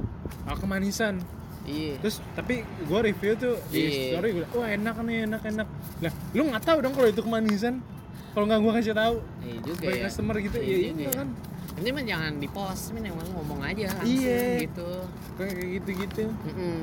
ah, 0.47 0.55
kemanisan, 0.55 1.19
Iya. 1.61 1.93
terus 1.99 2.17
tapi 2.31 2.61
gue 2.63 2.99
review 3.03 3.33
tuh 3.35 3.55
di 3.67 3.79
Iya. 3.81 4.15
story 4.15 4.29
gue 4.33 4.45
wah 4.51 4.67
enak 4.67 4.95
nih 5.01 5.17
enak 5.25 5.41
enak 5.45 5.67
lah 5.99 6.13
lu 6.31 6.41
nggak 6.45 6.63
tahu 6.63 6.77
dong 6.79 6.93
kalau 6.93 7.07
itu 7.07 7.21
kemanisan 7.21 7.83
kalau 8.29 8.45
nggak 8.45 8.59
gue 8.59 8.71
kasih 8.75 8.95
tahu 8.95 9.15
Iya 9.39 9.57
juga 9.59 9.77
sebagai 9.79 9.95
ya. 9.95 10.03
customer 10.05 10.35
gitu 10.39 10.57
Iya 10.57 10.75
iya 10.77 10.91
iya 10.91 11.05
ya. 11.05 11.11
kan 11.15 11.29
Ini 11.71 11.89
mah 11.89 12.03
jangan 12.03 12.33
di 12.35 12.47
post, 12.49 12.91
ini 12.91 13.07
emang 13.07 13.29
ngomong 13.31 13.61
aja 13.61 13.87
langsung 13.93 14.11
Iya. 14.11 14.41
gitu. 14.61 14.89
kayak 15.33 15.55
gitu 15.73 15.89
gitu 15.97 16.23
Mm-mm. 16.27 16.79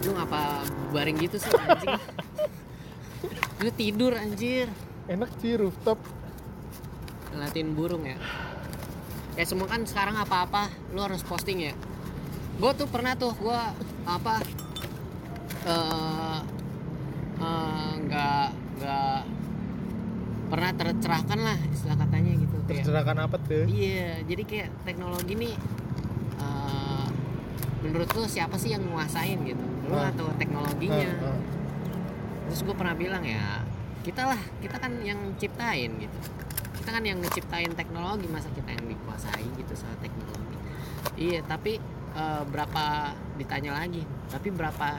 Lu 0.00 0.10
ngapa 0.12 0.62
baring 0.90 1.18
gitu 1.18 1.36
sih 1.36 1.50
anjing? 1.52 1.94
Lu 3.62 3.70
tidur 3.72 4.12
anjir. 4.12 4.66
enak 5.06 5.30
sih 5.38 5.54
rooftop 5.54 5.96
Ngeliatin 7.30 7.72
burung 7.72 8.02
ya. 8.02 8.18
Ya 9.34 9.44
semua 9.44 9.64
kan 9.64 9.84
sekarang 9.84 10.16
apa-apa 10.16 10.66
lu 10.90 10.98
harus 10.98 11.22
posting 11.22 11.62
ya. 11.62 11.74
Gue 12.58 12.70
tuh 12.74 12.90
pernah 12.90 13.14
tuh 13.14 13.30
gua 13.38 13.70
apa 14.02 14.42
eh 15.68 16.38
eh, 17.38 17.90
nggak 18.02 18.46
nggak 18.78 19.20
pernah 20.48 20.70
tercerahkan 20.74 21.38
lah 21.38 21.58
istilah 21.70 21.96
katanya 22.00 22.32
gitu 22.34 22.56
kayak 22.66 22.82
tercerahkan 22.82 23.18
apa 23.30 23.36
tuh? 23.46 23.64
Iya 23.68 24.24
jadi 24.26 24.42
kayak 24.42 24.68
teknologi 24.82 25.32
nih 25.38 25.54
eh, 26.42 27.06
menurut 27.86 28.10
lu 28.16 28.26
siapa 28.26 28.58
sih 28.58 28.74
yang 28.74 28.82
nguasain 28.90 29.38
gitu? 29.46 29.62
Lu 29.86 29.94
Ah. 29.94 30.10
atau 30.10 30.26
teknologinya? 30.34 31.10
Ah, 31.14 31.30
ah. 31.36 31.40
terus 32.50 32.60
gue 32.64 32.74
pernah 32.74 32.96
bilang 32.96 33.22
ya 33.22 33.62
kita 34.02 34.24
lah 34.24 34.40
kita 34.58 34.80
kan 34.82 34.98
yang 35.04 35.20
ciptain 35.38 35.94
gitu. 36.00 36.18
Kita 36.80 36.90
kan 36.96 37.04
yang 37.04 37.20
ngeciptain 37.20 37.70
teknologi 37.76 38.24
masa 38.26 38.48
kita 38.50 38.72
yang 38.72 38.88
dikuasai 38.88 39.44
gitu 39.54 39.72
soal 39.76 39.94
teknologi. 40.00 40.56
Iya 41.20 41.44
tapi 41.44 41.76
eh, 42.18 42.42
berapa 42.44 42.84
ditanya 43.36 43.72
lagi 43.76 44.02
tapi 44.26 44.50
berapa 44.50 44.98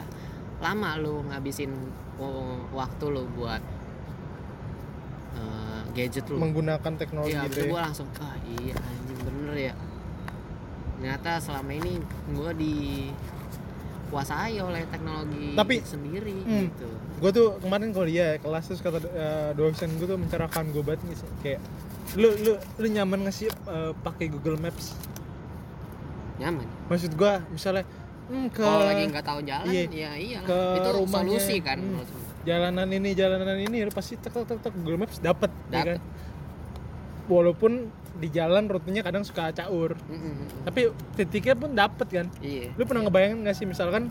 lama 0.60 0.96
lu 0.96 1.24
ngabisin 1.26 1.72
uh, 2.16 2.60
waktu 2.72 3.06
lu 3.08 3.28
buat 3.30 3.60
eh, 5.36 5.82
gadget 5.94 6.26
lu 6.28 6.36
menggunakan 6.38 6.94
teknologi 6.96 7.34
Iya, 7.34 7.48
gitu 7.48 7.60
gue 7.66 7.74
ya 7.74 7.82
langsung 7.82 8.08
ah 8.18 8.36
iya 8.54 8.76
anjing 8.76 9.20
bener 9.22 9.56
ya. 9.56 9.74
Ternyata 10.96 11.40
selama 11.40 11.72
ini 11.74 11.96
gue 12.30 12.52
dikuasai 12.60 14.20
oleh 14.60 14.84
teknologi 14.86 15.56
Tapi- 15.56 15.80
sendiri 15.82 16.36
Hmm. 16.42 16.68
gitu. 16.68 16.90
gue 17.20 17.32
tuh 17.34 17.48
kemarin 17.60 17.92
kalau 17.92 18.04
dia 18.06 18.36
kelas 18.38 18.64
terus 18.66 18.80
kata 18.80 19.00
eh, 19.06 19.52
dosen 19.54 19.96
gue 19.96 20.04
tuh 20.06 20.16
mencerahkan 20.18 20.68
gue 20.70 20.80
banget 20.82 21.04
nih 21.06 21.16
kayak 21.42 21.60
lu 22.16 22.32
lu 22.38 22.52
lu 22.78 22.88
nyaman 22.90 23.20
nggak 23.22 23.32
sih 23.34 23.48
eh, 23.48 23.92
pakai 23.98 24.28
Google 24.28 24.56
Maps 24.58 24.92
Nyaman. 26.40 26.66
maksud 26.88 27.12
gue 27.14 27.34
misalnya 27.50 27.84
hmm, 28.28 28.48
ke 28.50 28.62
Kalau 28.62 28.86
lagi 28.86 29.04
nggak 29.06 29.26
tahu 29.26 29.40
jalan, 29.42 29.68
iya, 29.68 29.84
ya 29.86 30.12
iya 30.16 30.40
ke 30.42 30.58
Itu 30.78 30.90
rumahnya, 30.96 31.36
solusi 31.36 31.56
kan. 31.60 31.78
hmm. 31.78 32.00
gua. 32.00 32.20
jalanan 32.42 32.88
ini 32.90 33.10
jalanan 33.12 33.58
ini 33.58 33.84
pasti 33.90 34.16
tek 34.16 34.32
tek 34.32 34.58
tek, 34.58 34.72
Google 34.74 35.04
Maps 35.04 35.20
dapet, 35.20 35.52
ya 35.68 35.84
kan 35.86 36.00
walaupun 37.26 37.92
di 38.16 38.28
jalan 38.28 38.66
rutenya 38.66 39.00
kadang 39.00 39.22
suka 39.22 39.54
caur 39.54 39.94
Mm, 40.02 40.16
mm, 40.16 40.34
mm. 40.34 40.48
tapi 40.66 40.82
titiknya 41.14 41.56
pun 41.56 41.72
dapet 41.72 42.08
kan 42.10 42.28
Iya. 42.40 42.74
lu 42.74 42.84
pernah 42.84 43.06
ngebayangin 43.06 43.44
gak 43.44 43.56
sih 43.56 43.64
misalkan 43.64 44.10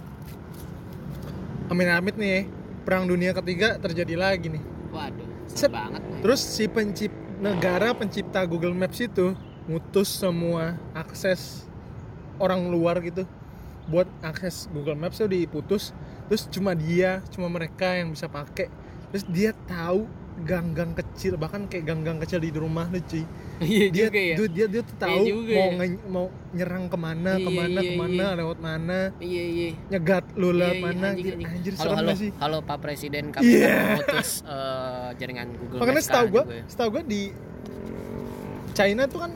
amit-amit 1.68 2.16
nih 2.16 2.48
perang 2.82 3.04
dunia 3.04 3.34
ketiga 3.34 3.76
terjadi 3.76 4.16
lagi 4.16 4.48
nih 4.50 4.62
Waduh, 4.88 5.28
Set. 5.46 5.68
banget. 5.68 6.00
Boy. 6.00 6.20
terus 6.24 6.40
si 6.40 6.64
pencip 6.64 7.12
negara 7.36 7.92
pencipta 7.92 8.40
Google 8.42 8.72
Maps 8.72 8.96
itu 8.98 9.36
mutus 9.64 10.08
semua 10.08 10.80
akses 10.92 11.67
orang 12.38 12.68
luar 12.68 12.98
gitu 13.00 13.26
buat 13.86 14.06
akses 14.20 14.68
Google 14.68 14.94
Maps 14.94 15.16
tuh 15.16 15.26
diputus 15.26 15.96
terus 16.28 16.44
cuma 16.46 16.72
dia 16.72 17.24
cuma 17.28 17.48
mereka 17.48 17.92
yang 17.92 18.12
bisa 18.12 18.28
pakai 18.28 18.68
terus 19.08 19.24
dia 19.24 19.56
tahu 19.64 20.04
gang-gang 20.38 20.94
kecil 20.94 21.34
bahkan 21.34 21.66
kayak 21.66 21.82
gang-gang 21.84 22.22
kecil 22.22 22.38
di 22.38 22.52
rumah 22.52 22.86
lu 22.86 23.02
cuy 23.02 23.26
Iya 23.58 23.86
dia 23.90 24.06
juga 24.06 24.20
ya. 24.22 24.34
dia 24.36 24.46
dia, 24.46 24.66
dia 24.70 24.82
tuh 24.86 24.94
Iya 24.94 25.02
tahu 25.02 25.22
juga 25.26 25.50
mau 25.50 25.66
ya. 25.74 25.86
mau 26.06 26.26
nyerang 26.54 26.84
ke 26.86 26.94
mana 26.96 27.30
Iya, 27.32 27.42
ke 27.42 27.50
mana 27.50 27.66
iya, 27.74 27.82
ke 27.82 27.92
mana 27.96 28.22
iya. 28.22 28.38
lewat 28.38 28.58
mana 28.62 28.98
Iya 29.18 29.44
iya. 29.48 29.68
nyegat 29.90 30.24
lu 30.32 30.46
Iya, 30.46 30.54
lewat 30.54 30.70
iya, 30.70 30.84
mana 30.84 30.94
anjing, 30.94 31.10
anjir, 31.18 31.32
anjing. 31.34 31.50
anjir 31.50 31.72
Halo 31.74 31.92
halo 31.96 32.10
sih 32.14 32.30
halo 32.38 32.58
Pak 32.62 32.78
Presiden 32.78 33.24
kami 33.34 33.50
Iya. 33.50 33.66
akan 33.66 33.82
memutus 33.90 34.30
eh, 34.46 35.08
jaringan 35.18 35.48
Google 35.50 35.78
makanya 35.82 35.96
Maps 35.96 36.06
setahu 36.06 36.26
gua 36.28 36.44
ya. 36.46 36.62
setahu 36.70 36.88
gua 36.92 37.02
di 37.02 37.22
China 38.72 39.02
tuh 39.04 39.18
kan 39.18 39.32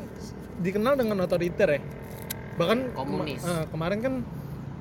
dikenal 0.62 0.94
dengan 0.94 1.18
otoriter 1.18 1.68
ya 1.68 1.80
bahkan 2.54 2.78
kema- 2.86 2.96
Komunis. 2.96 3.40
eh, 3.40 3.64
kemarin 3.66 3.98
kan 3.98 4.14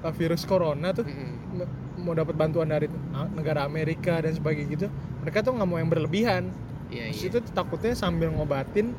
eh, 0.02 0.14
virus 0.14 0.44
corona 0.44 0.92
tuh 0.92 1.04
Mm, 1.04 1.14
mm. 1.14 1.36
me- 1.56 1.72
mau 2.02 2.14
dapat 2.14 2.34
bantuan 2.34 2.68
dari 2.68 2.86
a- 3.12 3.30
negara 3.30 3.64
Amerika 3.64 4.18
dan 4.18 4.32
sebagainya 4.32 4.68
gitu 4.72 4.88
mereka 5.20 5.40
tuh 5.40 5.54
nggak 5.54 5.66
mau 5.66 5.78
yang 5.78 5.88
berlebihan 5.88 6.50
Iya 6.88 7.08
Terus 7.08 7.22
iya. 7.22 7.30
itu 7.30 7.40
takutnya 7.50 7.94
sambil 7.94 8.28
ngobatin 8.30 8.92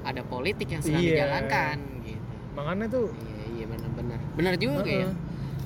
Ada 0.00 0.22
politik 0.22 0.68
yang 0.68 0.80
sedang 0.80 1.00
Iya. 1.00 1.12
dijalankan 1.18 1.76
gitu. 2.00 2.22
makanya 2.52 2.86
tuh 2.88 3.06
Iya 3.10 3.44
iya 3.50 3.64
benar-benar. 3.66 4.18
Benar 4.32 4.54
juga 4.56 4.80
Heeh. 4.84 5.02
ya. 5.02 5.10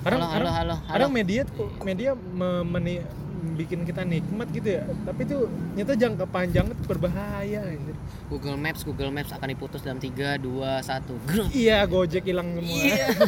kadang 0.00 0.20
halo, 0.20 0.29
halo, 0.31 0.50
halo, 0.50 0.74
halo. 0.77 0.90
kadang 0.90 1.11
media 1.11 1.40
tuh 1.44 1.68
media 1.81 2.11
me- 2.12 2.64
meni- 2.66 3.05
bikin 3.54 3.85
kita 3.85 4.02
nikmat 4.02 4.48
gitu 4.48 4.68
ya 4.72 4.83
tapi 5.00 5.22
tuh 5.22 5.46
nyata 5.72 5.92
jangka 5.92 6.24
panjang 6.26 6.64
itu 6.66 6.83
berbahaya 6.85 7.61
anjir. 7.62 7.92
Google 8.26 8.57
Maps, 8.57 8.80
Google 8.83 9.11
Maps 9.11 9.30
akan 9.30 9.48
diputus 9.48 9.80
dalam 9.80 9.98
3 9.98 10.40
2 10.40 10.40
1. 10.40 11.28
Grok. 11.28 11.48
iya 11.52 11.85
gojek 11.85 12.24
hilang 12.24 12.48
semua 12.54 12.72
Iya. 12.80 13.07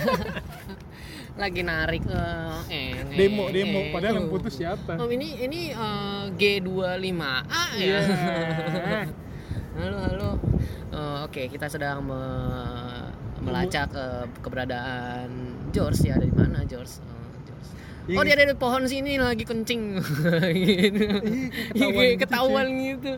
Lagi 1.37 1.61
narik 1.61 2.01
eh, 2.03 2.57
eh, 2.67 2.97
demo 3.13 3.47
eh, 3.47 3.53
demo 3.55 3.79
eh. 3.79 3.93
padahal 3.93 4.17
yang 4.17 4.29
putus 4.29 4.57
siapa 4.57 4.97
Oh, 4.97 5.05
ini 5.07 5.37
ini 5.39 5.69
eh, 5.69 6.25
G25A 6.33 7.13
ya. 7.77 7.77
Iya. 7.77 8.01
halo, 9.79 9.97
halo. 10.03 10.31
Eh, 10.89 11.19
Oke, 11.23 11.43
kita 11.47 11.69
sedang 11.69 12.01
me- 12.03 13.13
melacak 13.39 13.93
eh, 13.93 14.25
keberadaan 14.41 15.29
George 15.69 16.09
ya. 16.09 16.17
Ada 16.17 16.25
di 16.25 16.33
mana 16.33 16.65
George? 16.65 16.97
Iya, 16.97 17.16
Oh 18.09 18.23
dia 18.23 18.35
ada 18.35 18.47
di 18.47 18.55
pohon 18.55 18.87
sini 18.87 19.19
lagi 19.19 19.43
kencing 19.43 19.99
gitu. 19.99 20.07
Iya, 20.55 20.95
Iya, 21.75 21.87
kayak 21.91 22.15
ketahuan 22.23 22.23
gitu, 22.23 22.23
ketahuan 22.23 22.67
gitu. 22.71 23.13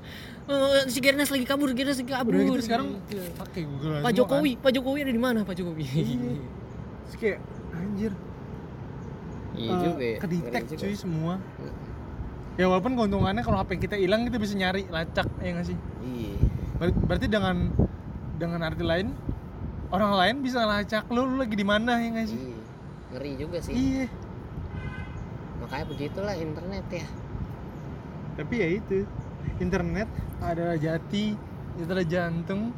Oh, 0.48 0.80
si 0.88 0.98
Gernas 0.98 1.28
lagi 1.28 1.44
kabur, 1.44 1.68
Gernas 1.72 2.00
lagi 2.00 2.08
kabur. 2.08 2.32
Udah 2.32 2.44
gitu 2.46 2.60
sekarang 2.64 2.96
Gitu. 3.04 3.20
pakai 3.36 3.62
Google 3.62 4.00
Pak 4.00 4.12
Jokowi, 4.12 4.52
Pak 4.56 4.72
Jokowi 4.72 4.98
ada 5.02 5.12
di 5.12 5.20
mana 5.20 5.44
Pak 5.44 5.54
Jokowi? 5.54 5.84
kan. 5.84 5.92
Iya. 5.94 6.32
Terus 7.04 7.16
kayak 7.16 7.38
anjir 7.70 8.12
Iya 9.50 9.68
eh, 9.68 9.78
juga 9.82 10.04
ya. 10.06 10.16
kedetek 10.18 10.62
cuy 10.70 10.94
semua 10.94 11.34
ya 12.54 12.64
walaupun 12.64 12.94
keuntungannya 12.94 13.42
kalau 13.42 13.58
HP 13.58 13.70
kita 13.80 13.94
hilang 13.94 14.22
kita 14.22 14.34
bisa 14.36 14.54
nyari 14.54 14.86
lacak 14.86 15.26
ya 15.38 15.50
nggak 15.52 15.66
sih 15.66 15.78
Iya. 16.00 16.34
Ber- 16.76 16.98
berarti 17.04 17.26
dengan 17.26 17.56
dengan 18.34 18.60
arti 18.62 18.82
lain 18.82 19.10
orang 19.88 20.14
lain 20.14 20.36
bisa 20.40 20.58
ngelacak 20.58 21.06
lu 21.08 21.22
lu 21.24 21.36
lagi 21.38 21.54
di 21.54 21.62
mana 21.62 21.98
ya 21.98 22.08
nggak 22.08 22.26
sih 22.26 22.38
Iya. 22.40 22.58
Ngeri 23.08 23.30
juga 23.36 23.58
sih. 23.58 23.72
iya 23.72 24.06
Makanya 25.68 25.86
begitulah 25.86 26.34
internet 26.34 26.86
ya. 26.88 27.06
tapi 28.34 28.54
ya 28.56 28.68
itu 28.70 28.98
internet 29.58 30.06
adalah 30.38 30.74
jati 30.74 31.34
adalah 31.76 32.02
jantung 32.02 32.70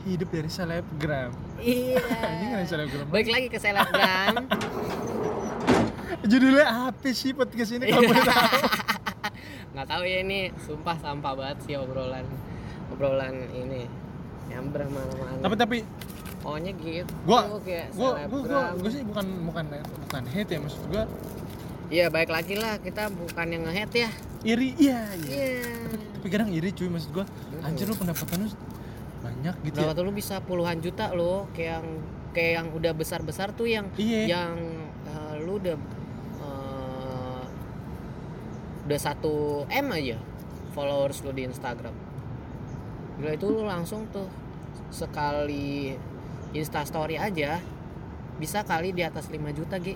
hidup 0.00 0.30
dari 0.30 0.46
selebgram 0.46 1.34
Iya. 1.56 1.98
ada 2.54 2.64
selebgram 2.64 3.06
Baik 3.08 3.28
lagi 3.28 3.46
ke 3.46 3.58
selebgram. 3.58 4.34
judulnya 6.22 6.66
apa 6.88 7.10
sih 7.10 7.32
podcast 7.32 7.72
ini 7.72 7.84
kalau 7.86 8.02
boleh 8.04 8.22
tahu 8.22 8.60
Nggak 9.72 9.86
tahu 9.88 10.02
ya 10.04 10.18
ini 10.20 10.38
sumpah 10.58 10.96
sampah 10.96 11.32
banget 11.32 11.58
sih 11.62 11.74
obrolan 11.74 12.26
obrolan 12.88 13.34
ini 13.52 13.86
nyamber 14.46 14.86
mana-mana. 14.86 15.38
tapi 15.40 15.54
tapi 15.56 15.76
Pokoknya 16.40 16.72
gitu. 16.74 17.12
gua 17.22 17.40
kayak 17.60 17.92
gua 17.92 18.10
gua 18.16 18.24
gua, 18.24 18.40
selebgram. 18.40 18.72
gua 18.78 18.90
sih 18.90 19.02
bukan 19.04 19.26
bukan 19.44 19.64
bukan 20.00 20.22
hate 20.26 20.50
ya 20.50 20.58
maksud 20.58 20.82
gua 20.86 21.04
Iya 21.90 22.06
baik 22.06 22.30
lagi 22.30 22.54
lah. 22.54 22.78
Kita 22.78 23.10
bukan 23.10 23.46
yang 23.50 23.66
nge-head 23.66 23.92
ya. 23.92 24.10
iri 24.40 24.72
iya 24.80 25.04
iya. 25.20 25.36
Iya. 25.36 25.68
tapi 26.16 26.32
kadang 26.32 26.48
iri 26.48 26.72
cuy 26.72 26.88
maksud 26.88 27.12
gua. 27.12 27.28
Anjir 27.60 27.84
lu 27.84 27.92
pendapatan 27.92 28.48
lu 28.48 28.50
banyak 29.20 29.54
gitu 29.68 29.76
ya. 29.76 29.84
Pendapatan 29.84 30.02
lu 30.08 30.12
bisa 30.16 30.40
puluhan 30.40 30.80
juta 30.80 31.12
loh 31.12 31.44
kayak 31.52 31.82
yang 31.82 31.86
kayak 32.32 32.52
yang 32.56 32.66
udah 32.72 32.92
besar-besar 32.96 33.52
tuh 33.52 33.68
yang 33.68 33.92
iya. 34.00 34.40
yang 34.40 34.56
eh, 35.04 35.34
lu 35.44 35.60
udah 35.60 35.76
eh, 36.40 37.44
udah 38.88 39.00
satu 39.02 39.68
m 39.68 39.86
aja 39.92 40.16
followers 40.72 41.20
lu 41.20 41.36
di 41.36 41.44
Instagram. 41.44 41.92
Gila 43.20 43.36
itu 43.36 43.46
lu 43.52 43.68
langsung 43.68 44.08
tuh 44.08 44.24
sekali 44.88 45.92
Insta 46.56 46.80
story 46.88 47.20
aja 47.20 47.60
bisa 48.40 48.64
kali 48.64 48.96
di 48.96 49.04
atas 49.04 49.28
5 49.28 49.36
juta 49.52 49.76
G 49.76 49.94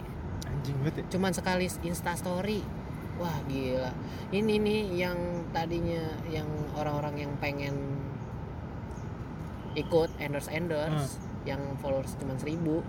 anjing 0.65 0.81
banget 0.81 0.95
ya. 0.97 1.05
Cuman 1.13 1.33
sekali 1.37 1.69
Insta 1.85 2.17
story 2.17 2.65
wah 3.21 3.37
gila. 3.45 3.93
Ini 4.33 4.55
nih 4.59 4.81
yang 4.97 5.19
tadinya 5.53 6.03
yang 6.33 6.49
orang-orang 6.75 7.29
yang 7.29 7.33
pengen 7.37 7.77
ikut 9.77 10.09
endorse 10.17 10.49
endorse 10.49 11.21
yang 11.45 11.61
followers 11.85 12.17
cuma 12.17 12.33
seribu. 12.41 12.81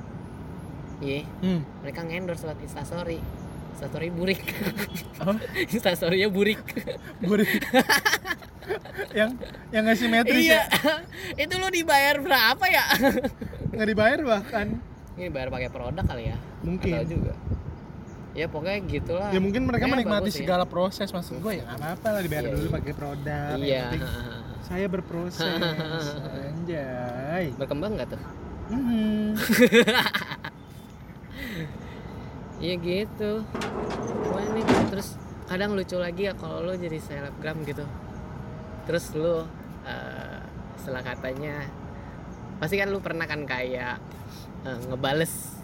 Iya. 1.04 1.28
Hmm. 1.44 1.60
mereka 1.84 2.08
nge-endorse 2.08 2.48
lewat 2.48 2.64
instastory 2.64 3.20
instastory 3.76 4.08
burik. 4.08 4.40
Apa? 5.20 5.36
Instastorynya 5.76 6.32
burik. 6.32 6.64
Buri. 7.20 7.44
yang 9.20 9.36
yang 9.76 9.84
nggak 9.84 10.00
simetris 10.00 10.48
iya. 10.48 10.64
ya? 10.72 10.96
Itu 11.44 11.60
lu 11.60 11.68
dibayar 11.68 12.16
berapa 12.24 12.64
ya? 12.72 12.88
Nggak 13.76 13.88
dibayar 13.92 14.20
bahkan. 14.24 14.80
Ini 15.20 15.28
bayar 15.28 15.52
pakai 15.52 15.68
produk 15.68 16.08
kali 16.08 16.32
ya? 16.32 16.40
Mungkin. 16.64 16.96
Tahu 16.96 17.08
juga 17.12 17.36
ya 18.36 18.46
pokoknya 18.46 18.80
gitulah 18.84 19.30
ya 19.32 19.40
mungkin 19.40 19.64
mereka 19.64 19.88
Pokoknya 19.88 19.96
menikmati 19.98 20.22
bagus 20.22 20.36
ya. 20.36 20.40
segala 20.44 20.66
proses 20.68 21.08
maksud 21.08 21.40
gue 21.40 21.54
ya 21.56 21.64
nggak 21.64 21.80
apa-apa 21.80 22.08
lah 22.12 22.22
dibayar 22.22 22.44
Iya, 22.44 22.52
dulu 22.52 22.68
pakai 22.70 22.94
produk 22.94 23.56
iya 23.58 23.84
saya 24.62 24.86
berproses 24.86 25.62
anjay 26.52 27.46
berkembang 27.56 27.96
nggak 27.96 28.10
tuh. 28.12 28.22
Iya 32.56 32.76
gitu. 32.78 33.44
Pokoknya 34.24 34.50
nih 34.54 34.64
terus 34.90 35.08
kadang 35.46 35.76
lucu 35.76 35.96
lagi 35.96 36.26
ya 36.26 36.34
kalau 36.34 36.60
lo 36.62 36.74
jadi 36.74 36.98
selebgram 36.98 37.62
gitu. 37.64 37.86
terus 38.86 39.10
lu 39.14 39.42
eh, 39.84 40.40
setelah 40.78 41.02
katanya 41.04 41.58
pasti 42.56 42.78
kan 42.78 42.86
lu 42.88 42.98
pernah 43.00 43.26
kan 43.26 43.42
kayak 43.44 43.98
eh, 44.62 44.78
ngebales 44.86 45.55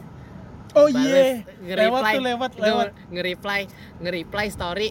oh 0.75 0.88
iya. 0.88 1.43
lewat 1.62 2.01
nge-reply, 2.01 2.13
tuh 2.13 2.23
lewat 2.23 2.51
lewat. 2.57 2.88
nge-reply 3.12 3.62
nge-reply 4.01 4.47
story 4.51 4.89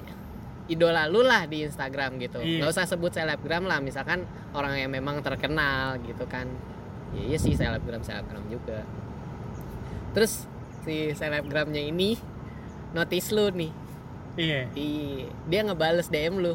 idola 0.71 1.11
lu 1.11 1.27
lah 1.27 1.51
di 1.51 1.67
Instagram 1.67 2.17
gitu. 2.23 2.39
Iya. 2.39 2.63
nggak 2.63 2.71
usah 2.71 2.87
sebut 2.87 3.11
selebgram 3.11 3.67
lah 3.67 3.83
misalkan 3.83 4.23
orang 4.55 4.79
yang 4.79 4.91
memang 4.95 5.19
terkenal 5.21 5.99
gitu 6.07 6.25
kan. 6.31 6.47
Ya 7.11 7.35
iya 7.35 7.39
sih 7.43 7.59
selebgram 7.59 8.07
selebgram 8.07 8.47
juga. 8.47 8.87
Terus 10.15 10.47
si 10.87 11.11
selebgramnya 11.11 11.83
ini 11.83 12.15
notice 12.95 13.35
lu 13.35 13.51
nih. 13.51 13.73
Iya. 14.39 14.61
Di 14.71 14.91
dia 15.51 15.61
ngebales 15.67 16.07
DM 16.07 16.39
lu 16.39 16.55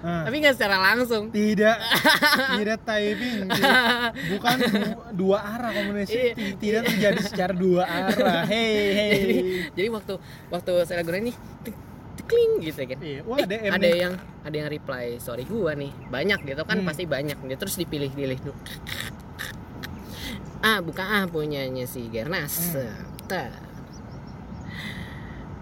Ah. 0.00 0.24
tapi 0.24 0.40
nggak 0.40 0.56
secara 0.56 0.76
langsung. 0.76 1.28
Tidak. 1.28 1.76
Tidak 2.56 2.78
typing 2.82 3.44
tidak- 3.46 4.12
bukan 4.28 4.56
du- 4.58 4.96
dua 5.14 5.38
arah 5.40 5.70
komunikasi. 5.70 6.12
Iya. 6.12 6.32
Ti- 6.32 6.56
tidak 6.56 6.82
terjadi 6.86 7.20
secara 7.22 7.52
dua 7.52 7.82
arah. 7.84 8.42
Hei 8.52 8.74
hei. 8.90 9.12
Jadi, 9.12 9.36
jadi 9.76 9.88
waktu 9.90 10.14
waktu 10.48 10.72
selebgram 10.84 11.20
ini 11.20 11.32
tik- 11.60 11.82
tikling 12.16 12.52
gitu 12.62 12.80
kan 12.86 12.98
Iya, 12.98 13.20
wah 13.22 13.38
Eh, 13.38 13.68
ada 13.68 13.76
nih. 13.78 13.96
yang 13.98 14.14
ada 14.40 14.56
yang 14.56 14.68
reply 14.68 15.16
sorry 15.16 15.44
gua 15.44 15.72
nih 15.72 15.92
banyak 16.06 16.40
gitu 16.44 16.62
kan 16.62 16.76
Hmm. 16.76 16.86
pasti 16.86 17.04
banyak 17.04 17.36
dia 17.38 17.56
terus 17.56 17.76
dipilih-pilih 17.76 18.38
dulu 18.40 18.56
ah 20.60 20.78
buka 20.78 21.00
ah 21.02 21.24
punyanya 21.24 21.84
si 21.84 22.04
Gernas. 22.06 22.76
Hmm. 22.76 22.92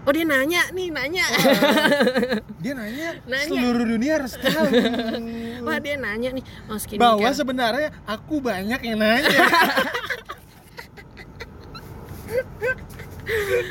Oh 0.09 0.11
dia 0.17 0.25
nanya 0.25 0.61
nih 0.73 0.89
nanya. 0.89 1.25
Dia 2.65 2.73
nanya, 2.73 3.21
Nanya. 3.29 3.45
seluruh 3.45 3.85
dunia 3.85 4.11
harus 4.17 4.33
tahu. 4.35 4.67
Wah 5.69 5.77
dia 5.77 5.95
nanya 6.01 6.33
nih 6.33 6.43
oh 6.65 6.75
bahwa 6.97 7.29
sebenarnya 7.29 7.93
aku 8.09 8.41
banyak 8.41 8.81
yang 8.81 8.97
nanya. 8.97 9.29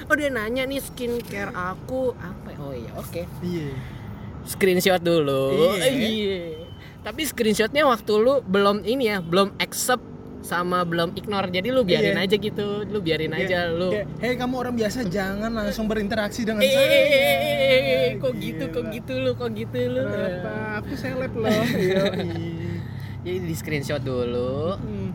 Oh 0.07 0.15
dia 0.15 0.31
nanya 0.31 0.63
nih 0.71 0.79
skincare 0.79 1.51
aku 1.51 2.15
apa? 2.15 2.55
Oh 2.63 2.71
iya 2.71 2.95
oke. 2.95 3.27
Iya. 3.43 3.75
Screenshot 4.47 5.03
dulu. 5.03 5.75
Iya. 5.75 5.91
Iya. 5.91 6.41
tapi 7.03 7.25
screenshotnya 7.27 7.83
waktu 7.89 8.13
lu 8.21 8.39
belum 8.47 8.87
ini 8.87 9.11
ya 9.11 9.19
belum 9.19 9.59
accept 9.59 10.18
sama 10.41 10.83
belum 10.83 11.13
ignore. 11.13 11.49
Jadi 11.49 11.69
lu 11.69 11.83
biarin 11.83 12.15
Iya. 12.15 12.25
aja 12.25 12.37
gitu. 12.37 12.67
Lu 12.85 12.99
biarin 12.99 13.33
aja 13.33 13.69
lu. 13.69 13.91
Kayak, 13.91 14.07
hei 14.19 14.35
kamu 14.35 14.55
orang 14.57 14.75
biasa 14.75 14.99
jangan 15.05 15.51
langsung 15.51 15.85
berinteraksi 15.85 16.43
dengan 16.43 16.63
eh 16.63 16.71
saya. 16.71 17.01
kok 18.17 18.33
gitu 18.35 18.65
kok 18.69 18.83
Gila. 18.83 18.95
gitu 18.95 19.13
lu 19.17 19.31
kok 19.35 19.51
gitu 19.53 19.79
lu. 19.89 20.03
Kenapa? 20.05 20.53
aku 20.79 20.93
seleb 20.95 21.33
loh. 21.33 21.51
Jadi 23.25 23.39
di 23.41 23.55
screenshot 23.55 24.01
dulu. 24.01 24.75
Hmm. 24.75 25.11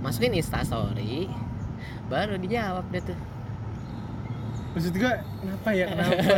masukin 0.00 0.36
instastory 0.36 1.32
baru 2.06 2.36
dijawab 2.36 2.84
deh 2.90 3.00
tuh. 3.02 3.16
Maksud 4.72 4.92
gua 4.94 5.16
kenapa 5.40 5.68
ya? 5.72 5.86
Kenapa? 5.88 6.12
Gitu. 6.12 6.34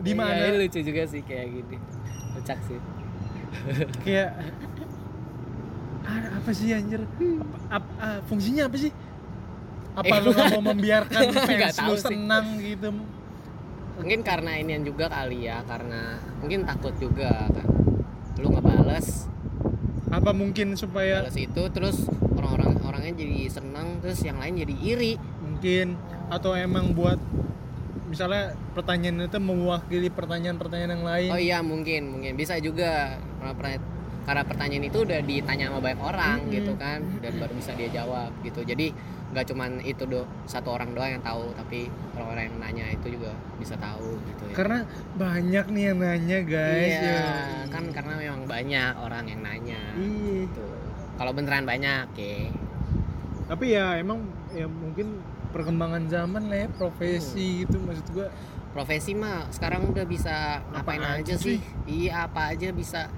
di 0.04 0.12
Iya, 0.12 0.18
mana? 0.18 0.44
ini 0.44 0.56
lucu 0.60 0.80
juga 0.82 1.02
sih 1.08 1.24
kayak 1.24 1.46
gini. 1.48 1.76
Kocak 2.36 2.58
sih. 2.62 2.76
Kayak 4.04 4.36
ada 6.06 6.28
apa 6.32 6.50
sih 6.50 6.70
anjir? 6.70 7.02
Apa, 7.02 7.82
apa- 7.82 7.96
ah, 7.98 8.18
fungsinya 8.24 8.70
apa 8.70 8.76
sih? 8.78 8.92
Apa 9.96 10.14
lu 10.20 10.30
nggak 10.30 10.48
mau 10.54 10.64
membiarkan 10.70 11.20
fans 11.34 11.76
lu 11.82 11.94
sih. 11.94 12.06
senang 12.06 12.46
gitu? 12.60 12.88
Mungkin 13.96 14.20
karena 14.22 14.60
inian 14.60 14.84
juga 14.84 15.08
kali 15.08 15.48
ya 15.48 15.64
karena 15.64 16.20
mungkin 16.38 16.62
takut 16.62 16.94
juga 16.96 17.48
kan. 17.48 17.66
Lu 18.38 18.52
ngebales 18.52 19.26
apa 20.06 20.30
mungkin 20.30 20.78
supaya 20.78 21.26
balas 21.26 21.34
itu 21.34 21.62
terus 21.74 22.06
orang-orang 22.38 22.78
orangnya 22.86 23.18
jadi 23.18 23.50
senang 23.50 23.98
terus 23.98 24.22
yang 24.22 24.38
lain 24.38 24.62
jadi 24.62 24.74
iri. 24.78 25.12
Mungkin. 25.42 25.96
Atau 26.30 26.54
emang 26.54 26.92
buat 26.92 27.18
misalnya 28.06 28.54
pertanyaan 28.70 29.26
itu 29.26 29.38
mewakili 29.42 30.08
pertanyaan-pertanyaan 30.12 30.92
yang 30.94 31.06
lain. 31.06 31.30
Oh 31.34 31.40
iya 31.40 31.58
mungkin 31.64 32.14
mungkin. 32.14 32.36
Bisa 32.36 32.60
juga 32.60 33.18
karena 34.26 34.42
per- 34.42 34.42
karena 34.42 34.42
pertanyaan 34.42 34.84
itu 34.90 34.98
udah 35.06 35.20
ditanya 35.22 35.64
sama 35.70 35.78
banyak 35.78 36.02
orang 36.02 36.38
Mm-mm. 36.42 36.54
gitu 36.58 36.72
kan 36.74 36.98
dan 37.22 37.32
baru 37.38 37.52
bisa 37.54 37.70
dia 37.78 37.88
jawab 37.94 38.30
gitu. 38.42 38.60
Jadi 38.66 38.86
nggak 39.26 39.44
cuman 39.54 39.70
itu 39.82 40.02
do 40.06 40.22
satu 40.46 40.74
orang 40.74 40.94
doang 40.94 41.18
yang 41.18 41.24
tahu 41.24 41.50
tapi 41.54 41.90
orang-orang 42.14 42.44
yang 42.50 42.56
nanya 42.58 42.86
itu 42.90 43.06
juga 43.14 43.30
bisa 43.56 43.78
tahu 43.78 44.18
gitu 44.26 44.42
ya. 44.50 44.54
Karena 44.58 44.78
banyak 45.14 45.66
nih 45.70 45.82
yang 45.94 45.98
nanya 46.02 46.38
guys. 46.42 46.94
Iya 46.98 47.02
ya. 47.06 47.22
kan 47.70 47.84
karena 47.94 48.12
memang 48.18 48.42
banyak 48.50 48.92
orang 48.98 49.24
yang 49.30 49.40
nanya 49.46 49.82
iya. 49.94 50.42
gitu. 50.50 50.66
Kalau 51.16 51.32
beneran 51.32 51.64
banyak 51.64 52.06
ya 52.18 52.50
tapi 53.46 53.78
ya 53.78 53.94
emang 53.94 54.26
ya 54.50 54.66
mungkin 54.66 55.22
perkembangan 55.54 56.10
zaman 56.10 56.50
lah 56.50 56.66
ya 56.66 56.68
profesi 56.74 57.62
gitu 57.62 57.78
maksud 57.78 58.06
gua. 58.10 58.28
Profesi 58.74 59.16
mah 59.16 59.48
sekarang 59.48 59.88
udah 59.88 60.04
bisa 60.04 60.60
Apa 60.60 60.84
ngapain 60.84 61.00
aja 61.00 61.32
aja 61.32 61.34
sih? 61.40 61.62
Iya 61.88 62.28
apa 62.28 62.52
aja 62.52 62.68
bisa 62.76 63.08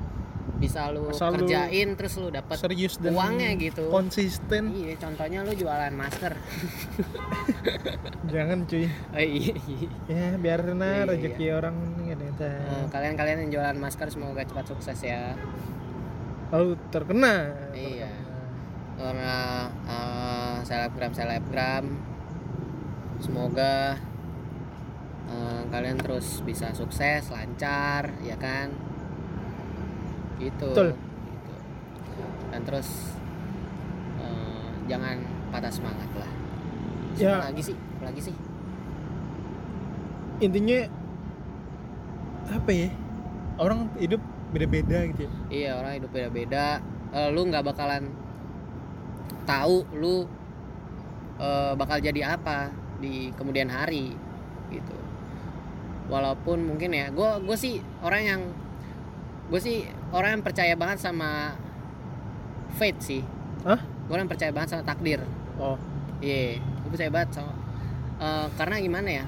bisa 0.56 0.88
lu 0.90 1.12
Asal 1.12 1.37
lu 1.37 1.44
kerjain 1.44 1.88
terus 1.94 2.16
lu 2.16 2.32
dapat 2.32 2.56
serius 2.56 2.96
dan 2.96 3.12
uangnya 3.14 3.52
gitu 3.61 3.92
konsisten 3.92 4.72
iya 4.72 4.96
contohnya 4.96 5.44
lu 5.44 5.52
jualan 5.52 5.92
masker 5.94 6.34
jangan 8.32 8.64
cuy 8.64 8.88
oh, 8.88 9.20
iya, 9.22 9.54
iya. 9.54 9.88
ya 10.08 10.26
biar 10.40 10.61
Iya, 10.64 10.74
nah 10.74 10.94
iya, 10.98 11.08
rezeki 11.08 11.46
orang 11.54 11.76
yang 12.08 12.20
tahu. 12.34 12.48
Eh, 12.48 12.84
kalian-kalian 12.90 13.38
yang 13.46 13.50
jualan 13.54 13.76
masker 13.78 14.08
semoga 14.11 14.42
cepat 14.42 14.64
sukses 14.66 14.98
ya 15.04 15.37
lalu 16.50 16.74
terkena 16.90 17.54
Iya. 17.76 18.08
terkena. 18.08 18.11
karena 18.98 19.37
eh, 19.87 20.56
selebgram 20.66 21.12
selebgram 21.14 21.84
semoga 23.20 23.94
eh, 25.30 25.62
kalian 25.70 25.98
terus 26.02 26.42
bisa 26.42 26.74
sukses 26.74 27.30
lancar 27.30 28.11
ya 28.26 28.34
kan 28.40 28.88
gitu. 30.38 30.70
Betul. 30.72 30.90
Gitu. 30.94 32.24
dan 32.48 32.61
terus 32.64 32.88
eh, 34.22 34.70
jangan 34.88 35.20
patah 35.53 35.72
semangat 35.72 36.11
lah. 36.16 36.31
Ya. 37.18 37.51
lagi 37.51 37.74
sih 37.74 37.77
lagi 37.98 38.20
sih? 38.31 38.35
Intinya 40.38 40.87
apa 42.48 42.70
ya? 42.70 42.88
Orang 43.59 43.90
hidup 43.98 44.22
beda-beda 44.55 45.03
gitu 45.11 45.27
ya. 45.27 45.33
Iya 45.51 45.70
orang 45.83 45.92
hidup 45.98 46.11
beda-beda. 46.14 46.79
Eh, 47.11 47.29
lu 47.35 47.42
nggak 47.51 47.66
bakalan 47.66 48.07
tahu 49.44 49.83
lu 49.98 50.24
eh, 51.42 51.72
bakal 51.74 51.98
jadi 51.98 52.38
apa 52.38 52.70
di 53.03 53.35
kemudian 53.35 53.66
hari 53.66 54.14
gitu. 54.70 54.96
Walaupun 56.09 56.64
mungkin 56.64 56.94
ya 56.94 57.11
gue 57.12 57.31
gue 57.44 57.57
sih 57.59 57.83
orang 58.01 58.22
yang 58.22 58.42
gue 59.48 59.61
sih 59.61 59.84
orang 60.12 60.40
yang 60.40 60.44
percaya 60.44 60.74
banget 60.76 60.98
sama 61.00 61.56
fate 62.76 63.00
sih. 63.00 63.22
Hah? 63.64 63.80
gue 63.80 64.12
orang 64.16 64.24
yang 64.24 64.32
percaya 64.32 64.52
banget 64.52 64.68
sama 64.76 64.82
takdir. 64.84 65.20
Oh. 65.61 65.76
Iya 66.20 66.61
gue 66.61 66.90
percaya 66.92 67.11
banget 67.12 67.40
sama 67.40 67.52
Eh, 68.18 68.46
karena 68.58 68.76
gimana 68.82 69.08
ya? 69.22 69.24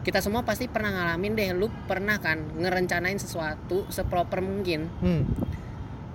Kita 0.00 0.24
semua 0.24 0.40
pasti 0.40 0.64
pernah 0.72 0.88
ngalamin 0.88 1.36
deh 1.36 1.52
lu 1.52 1.68
pernah 1.84 2.16
kan 2.16 2.40
ngerencanain 2.56 3.20
sesuatu 3.20 3.84
seproper 3.92 4.40
mungkin. 4.40 4.88
Hmm, 5.04 5.28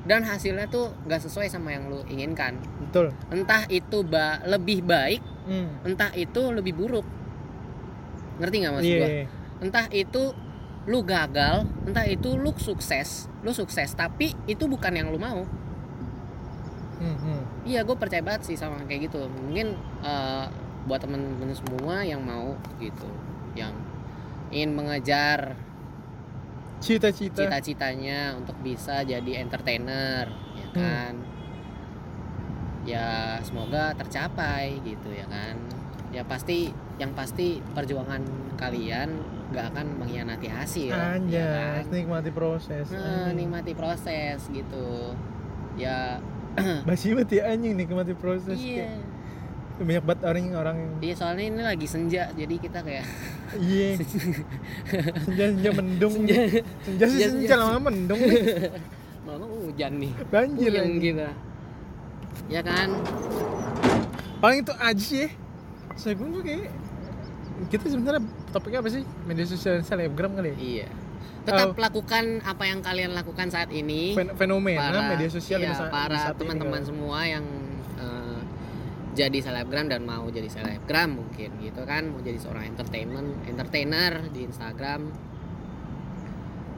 dan 0.03 0.25
hasilnya 0.25 0.67
tuh 0.67 0.91
nggak 1.05 1.21
sesuai 1.29 1.47
sama 1.53 1.77
yang 1.77 1.93
lu 1.93 2.01
inginkan. 2.09 2.57
Betul. 2.89 3.13
Entah 3.29 3.69
itu 3.69 4.01
ba 4.01 4.41
lebih 4.49 4.81
baik 4.81 5.21
hmm. 5.45 5.86
entah 5.86 6.09
itu 6.17 6.49
lebih 6.49 6.73
buruk. 6.73 7.05
Ngerti 8.41 8.55
nggak 8.65 8.73
maksud 8.73 8.89
iya 8.89 8.97
gua? 8.97 9.09
iya. 9.09 9.25
entah 9.62 9.86
itu 9.93 10.23
lu 10.83 10.99
gagal 11.01 11.63
entah 11.87 12.03
itu 12.03 12.36
lu 12.36 12.51
sukses 12.59 13.31
lu 13.39 13.55
sukses 13.55 13.88
tapi 13.95 14.36
itu 14.47 14.67
bukan 14.67 14.91
yang 14.91 15.07
lu 15.11 15.19
mau. 15.19 15.47
Hmm, 16.99 17.17
hmm. 17.19 17.41
iya 17.67 17.84
gue 17.84 17.95
percaya 17.99 18.23
banget 18.23 18.47
sih 18.47 18.55
sama 18.55 18.79
kayak 18.88 19.11
gitu. 19.11 19.27
Mungkin 19.27 19.75
eh, 20.03 20.45
buat 20.88 20.99
temen-temen 21.03 21.55
semua 21.55 22.03
yang 22.03 22.19
mau 22.23 22.55
gitu 22.79 23.07
yang 23.55 23.71
ingin 24.51 24.75
mengejar 24.75 25.55
cita-cita. 26.84 27.47
cita-citanya 27.47 28.36
untuk 28.36 28.59
bisa 28.59 29.03
jadi 29.07 29.39
entertainer 29.39 30.27
ya 30.59 30.67
Hmm. 30.67 30.75
kan? 30.75 31.13
Ya 32.84 33.39
semoga 33.47 33.95
tercapai 33.95 34.84
gitu 34.84 35.11
ya 35.15 35.23
kan? 35.31 35.55
Ya 36.11 36.27
pasti 36.27 36.75
yang 36.99 37.15
pasti 37.15 37.63
perjuangan 37.73 38.21
kalian 38.59 39.09
nggak 39.54 39.66
akan 39.70 39.86
mengkhianati 39.95 40.47
hasil 40.49 40.89
ya 40.89 41.14
Anjas, 41.14 41.86
kan? 41.86 41.93
nikmati 41.93 42.30
proses 42.30 42.86
Nah, 42.89 43.30
nikmati 43.32 43.72
proses 43.72 44.39
gitu 44.49 45.14
ya 45.74 46.18
basi 46.84 47.14
banget 47.14 47.30
ya 47.34 47.43
anjing 47.49 47.74
nikmati 47.74 48.14
proses 48.14 48.58
iya 48.58 48.89
kayak, 48.89 49.01
banyak 49.76 50.04
banget 50.04 50.22
orang 50.24 50.45
orang 50.54 50.76
yang 50.78 50.91
Iya 51.01 51.14
soalnya 51.18 51.43
ini 51.43 51.62
lagi 51.62 51.88
senja 51.88 52.30
jadi 52.32 52.56
kita 52.56 52.80
kayak 52.82 53.06
iya 53.64 53.97
senja 55.18 55.45
senja 55.49 55.70
mendung 55.72 56.14
Senja. 56.14 56.38
senja 56.82 57.06
sih 57.08 57.20
Senja, 57.20 57.28
senja 57.28 57.47
senja. 57.49 57.56
lama 57.58 57.80
mendung 57.89 58.22
nih. 58.30 58.41
hujan 59.66 59.93
nih. 59.97 60.14
banjir 60.30 60.72
lagi. 60.72 60.97
kita. 60.99 61.30
Ya 62.49 62.62
kan? 62.62 62.89
paling 64.38 64.62
itu 64.62 64.74
aja 64.76 64.99
sih 64.99 65.26
ya. 65.26 65.30
saya 65.95 66.14
gue 66.14 66.41
kayak 66.43 66.70
kita 67.66 67.86
sebenarnya 67.88 68.22
topiknya 68.49 68.80
apa 68.80 68.89
sih 68.89 69.03
media 69.24 69.45
sosial 69.45 69.80
selebgram 69.82 70.34
kali 70.34 70.51
ya 70.51 70.57
Iya. 70.57 70.88
Tetap 71.43 71.76
Oh. 71.76 71.78
lakukan 71.78 72.39
apa 72.39 72.64
yang 72.64 72.80
kalian 72.80 73.11
lakukan 73.11 73.51
saat 73.51 73.68
ini. 73.68 74.16
Fen- 74.16 74.32
fenomena 74.32 74.80
para 74.80 74.99
media 75.11 75.28
sosial 75.28 75.59
iya, 75.59 75.76
di 75.76 75.91
para 75.91 76.32
teman-teman 76.32 76.80
kan. 76.80 76.88
semua 76.88 77.20
yang 77.28 77.43
eh, 77.99 78.39
jadi 79.14 79.38
selebgram 79.43 79.91
dan 79.91 80.07
mau 80.07 80.24
jadi 80.26 80.47
selebgram 80.47 81.20
mungkin 81.20 81.51
gitu 81.59 81.84
kan 81.84 82.07
mau 82.07 82.24
jadi 82.24 82.39
seorang 82.39 82.72
entertainment 82.72 83.43
entertainer 83.45 84.24
di 84.32 84.47
Instagram 84.47 85.11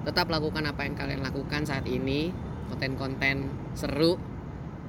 tetap 0.06 0.30
lakukan 0.30 0.66
apa 0.66 0.86
yang 0.86 0.94
kalian 0.94 1.22
lakukan 1.22 1.66
saat 1.66 1.86
ini 1.86 2.30
konten-konten 2.68 3.46
seru 3.74 4.18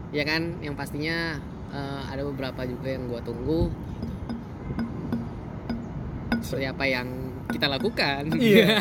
ya 0.08 0.24
kan 0.24 0.60
yang 0.60 0.72
pastinya 0.72 1.36
eh, 1.68 2.02
ada 2.08 2.24
beberapa 2.24 2.64
juga 2.64 2.96
yang 2.96 3.08
gua 3.08 3.20
tunggu 3.20 3.68
seperti 6.46 6.66
apa 6.68 6.84
yang 6.86 7.06
kita 7.46 7.66
lakukan 7.66 8.22
Iya. 8.32 8.78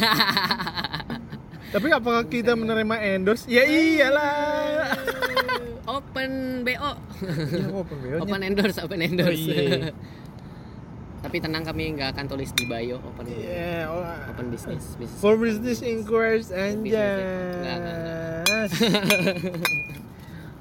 tapi 1.73 1.87
apakah 1.89 2.23
kita 2.25 2.53
menerima 2.53 2.95
endorse 3.11 3.45
ya 3.45 3.61
iyalah 3.61 4.93
open 5.97 6.31
bo 6.61 6.69
ya 6.69 6.79
open 7.73 7.97
BO 7.99 8.15
open 8.21 8.41
endorse 8.41 8.77
open 8.79 9.01
endorse 9.01 9.41
Oh, 9.41 9.57
iya. 9.57 9.89
tapi 11.25 11.41
tenang 11.41 11.65
kami 11.65 11.89
nggak 11.91 12.13
akan 12.13 12.25
tulis 12.27 12.53
di 12.53 12.63
bio 12.63 13.01
open 13.03 13.25
Iya, 13.25 13.89
oh, 13.89 14.05
open 14.29 14.45
business 14.47 14.93
business 14.95 15.17
for 15.17 15.33
business 15.35 15.81
inquiries 15.81 16.53
enggak, 16.53 17.17
anjas 17.65 18.71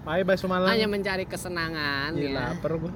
Bye 0.05 0.21
bye 0.21 0.37
Sumalang. 0.37 0.69
hanya 0.69 0.85
mencari 0.85 1.25
kesenangan 1.25 2.13
Iya, 2.13 2.29
ya 2.29 2.37
lapar 2.53 2.77
gua. 2.77 2.93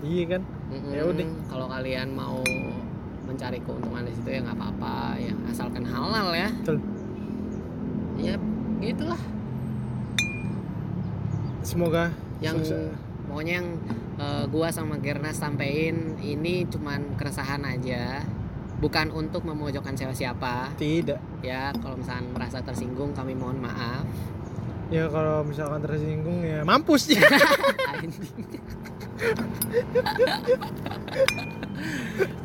Iya 0.00 0.24
kan? 0.30 0.42
Mm-mm. 0.70 0.92
Ya 0.92 1.02
udah. 1.04 1.28
kalau 1.48 1.66
kalian 1.66 2.08
mau 2.10 2.40
mencari 3.34 3.58
keuntungan 3.58 4.06
di 4.06 4.14
situ 4.14 4.28
ya 4.30 4.40
nggak 4.40 4.54
apa-apa 4.54 5.18
ya 5.18 5.34
asalkan 5.50 5.82
halal 5.82 6.30
ya 6.30 6.46
Betul. 6.62 6.78
ya 8.16 8.34
gitulah 8.78 9.18
Semoga 11.64 12.14
yang 12.38 12.60
sukses. 12.60 12.94
pokoknya 13.26 13.52
yang 13.58 13.68
eh, 14.20 14.44
gua 14.46 14.70
sama 14.70 15.00
Gerna 15.02 15.34
sampein 15.34 16.14
ini 16.22 16.62
cuman 16.70 17.18
keresahan 17.18 17.66
aja 17.66 18.22
bukan 18.78 19.10
untuk 19.10 19.42
memojokkan 19.42 19.96
siapa-siapa 19.96 20.76
tidak. 20.76 21.18
ya 21.40 21.74
kalau 21.74 21.96
misalkan 21.96 22.30
merasa 22.30 22.62
tersinggung 22.62 23.10
kami 23.10 23.34
mohon 23.34 23.58
maaf 23.58 24.06
Ya 24.92 25.08
kalau 25.08 25.40
misalkan 25.42 25.80
tersinggung 25.80 26.44
ya 26.44 26.60
mampus 26.60 27.08
ya. 27.08 27.16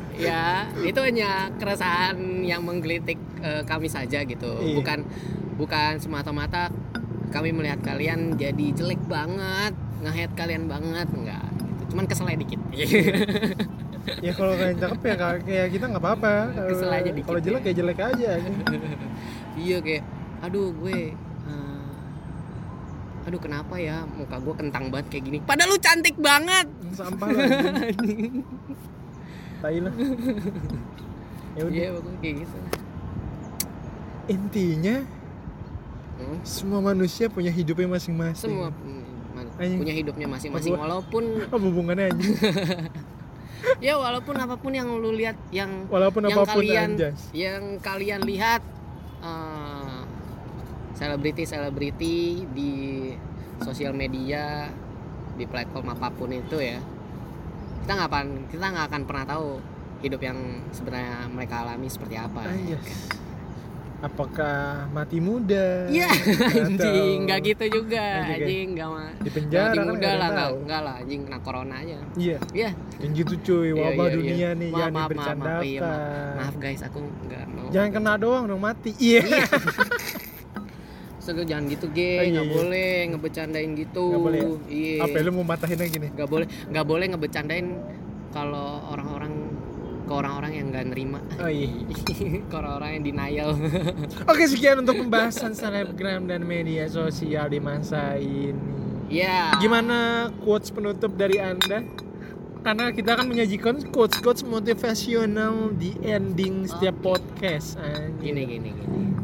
Ya 0.16 0.44
itu 0.80 0.98
hanya 0.98 1.30
keresahan 1.54 2.16
yang 2.40 2.60
menggelitik 2.60 3.16
eh, 3.38 3.62
kami 3.62 3.86
saja 3.86 4.22
gitu 4.22 4.50
Iya. 4.58 4.74
bukan 4.76 4.98
bukan 5.54 5.92
semata-mata 5.96 6.72
kami 7.28 7.52
melihat 7.52 7.78
kalian 7.80 8.34
jadi 8.34 8.66
jelek 8.72 8.98
banget 9.04 9.70
ngehead 10.00 10.32
kalian 10.34 10.64
banget 10.64 11.06
enggak 11.10 11.44
gitu. 11.52 11.82
cuman 11.90 12.04
kesel 12.04 12.26
aja 12.26 12.38
dikit 12.38 12.60
ya 14.24 14.32
kalau 14.32 14.56
kalian 14.56 14.76
cakep 14.76 15.00
ya 15.04 15.14
kayak 15.38 15.66
kita 15.70 15.84
nggak 15.86 16.00
apa-apa. 16.00 16.32
Kesel 16.66 16.90
aja 16.90 17.10
dikit 17.10 17.28
Kalau 17.28 17.40
jelek 17.40 17.62
ya 17.62 17.72
jelek 17.76 17.98
aja. 18.00 18.30
iya 19.62 19.76
kayak 19.78 20.02
aduh 20.40 20.72
gue 20.72 21.12
eh, 21.12 21.88
aduh 23.22 23.36
kenapa 23.38 23.76
ya 23.76 24.08
muka 24.08 24.40
gue 24.40 24.54
kentang 24.56 24.88
banget 24.88 25.06
kayak 25.12 25.24
gini 25.26 25.38
padahal 25.38 25.70
lu 25.70 25.78
cantik 25.78 26.16
banget 26.16 26.66
Sampah 26.90 27.28
anjing. 27.28 28.40
Tai 29.60 29.78
lah. 29.78 29.94
Ya 31.50 31.66
udah. 31.66 31.88
pokoknya 31.96 32.18
kayak 32.20 32.34
gitu 32.40 32.56
Intinya 34.28 34.96
Hmm. 36.14 36.36
semua 36.42 36.78
manusia 36.80 37.26
punya 37.26 37.48
hidupnya 37.48 37.88
masing-masing. 37.88 38.44
semua 38.46 38.68
mm, 38.70 39.02
man- 39.32 39.48
Anjing. 39.56 39.80
punya 39.80 39.94
hidupnya 39.94 40.26
masing-masing 40.28 40.76
walaupun 40.76 41.24
Apa 41.48 41.56
hubungannya 41.58 42.12
anjing? 42.12 42.36
ya 43.80 43.96
walaupun 43.96 44.36
apa 44.36 44.54
pun 44.54 44.68
yang 44.70 44.92
lu 44.94 45.10
lihat 45.10 45.40
yang 45.50 45.88
Walaupun 45.88 46.22
yang 46.22 46.36
apa 46.36 46.44
pun 46.46 46.60
kalian 46.60 46.88
anjas. 46.92 47.18
yang 47.32 47.62
kalian 47.78 48.20
lihat 48.22 48.60
selebriti 50.92 51.42
selebriti 51.42 52.16
di 52.52 52.72
sosial 53.58 53.92
media 53.92 54.68
di 55.34 55.44
platform 55.44 55.88
apa 55.90 56.08
pun 56.10 56.30
itu 56.30 56.60
ya 56.60 56.84
kita 57.80 57.92
nggak 57.94 58.08
akan 58.08 58.26
kita 58.48 58.64
nggak 58.66 58.86
akan 58.86 59.02
pernah 59.04 59.24
tahu 59.26 59.48
hidup 60.00 60.20
yang 60.20 60.38
sebenarnya 60.70 61.28
mereka 61.28 61.54
alami 61.60 61.86
seperti 61.86 62.14
apa 62.14 62.40
ya 62.42 62.52
Anjas. 62.52 62.84
kan? 62.84 62.98
Apakah 64.00 64.88
mati 64.96 65.20
muda? 65.20 65.84
Iya, 65.92 66.08
anjing, 66.56 67.28
nggak 67.28 67.40
gitu 67.44 67.84
juga, 67.84 68.00
Nggak 68.00 68.32
juga. 68.32 68.44
anjing, 68.48 68.66
nggak 68.72 68.88
mah. 68.88 69.10
Di 69.20 69.28
penjara 69.28 69.60
Mati 69.60 69.76
kan 69.76 69.84
muda 69.84 70.00
nggak 70.00 70.14
lah, 70.16 70.28
nggak, 70.30 70.50
nggak 70.64 70.80
lah, 70.80 70.94
anjing 71.04 71.20
kena 71.28 71.38
corona 71.44 71.74
aja. 71.84 71.98
Iya, 72.16 72.36
Iya, 72.56 72.70
yang 72.96 73.12
gitu 73.12 73.34
cuy, 73.44 73.68
Iya, 73.68 73.74
wabah 73.76 73.92
iya, 73.92 74.08
iya. 74.08 74.16
dunia 74.16 74.48
nih 74.56 74.68
Maaf, 74.72 74.80
jangan 74.80 74.92
maaf, 74.96 75.10
maaf, 75.12 75.36
maaf, 75.36 75.62
iya, 75.68 75.80
maaf 76.32 76.54
guys, 76.56 76.80
aku 76.80 76.98
nggak 77.28 77.44
mau. 77.52 77.66
Jangan 77.68 77.90
kena 77.92 78.12
doang 78.16 78.44
dong 78.48 78.62
mati. 78.64 78.90
Iya. 78.96 79.20
So, 81.20 81.36
jangan 81.36 81.68
gitu, 81.68 81.92
ge, 81.92 82.24
iya, 82.24 82.32
nggak 82.32 82.48
iya. 82.48 82.54
boleh 82.56 82.92
ngebecandain 83.12 83.70
gitu. 83.76 84.04
Nggak 84.08 84.24
boleh 84.24 84.40
ya? 84.40 84.48
Iya. 84.72 84.96
Apa 85.04 85.16
ya, 85.20 85.22
lu 85.28 85.32
mau 85.36 85.44
matahin 85.44 85.78
lagi 85.78 85.96
nih? 86.00 86.10
Nggak 86.16 86.28
boleh, 86.32 86.46
nggak 86.72 86.86
boleh 86.88 87.06
ngebecandain 87.12 87.66
kalau 88.32 88.68
orang-orang 88.88 89.32
ke 90.10 90.12
orang-orang 90.18 90.52
yang 90.58 90.66
nggak 90.74 90.86
nerima. 90.90 91.20
Oh 91.38 91.46
iya. 91.46 91.70
ke 92.50 92.54
orang-orang 92.56 92.90
yang 92.98 93.04
denial. 93.06 93.50
Oke, 94.32 94.48
sekian 94.50 94.82
untuk 94.82 94.98
pembahasan 94.98 95.54
selebgram 95.54 96.26
dan 96.26 96.42
media 96.42 96.90
sosial 96.90 97.46
di 97.46 97.62
masa 97.62 98.18
ini. 98.18 98.56
Iya. 99.06 99.54
Gimana 99.62 100.30
quotes 100.42 100.74
penutup 100.74 101.14
dari 101.14 101.38
Anda? 101.38 101.86
Karena 102.60 102.92
kita 102.92 103.16
akan 103.16 103.26
menyajikan 103.30 103.88
quotes-quotes 103.88 104.44
motivasional 104.44 105.72
di 105.78 105.96
ending 106.04 106.68
setiap 106.68 106.98
podcast. 107.00 107.78
Anjir. 107.80 108.34
Gini, 108.34 108.42
gini, 108.44 108.70
gini. 108.74 109.19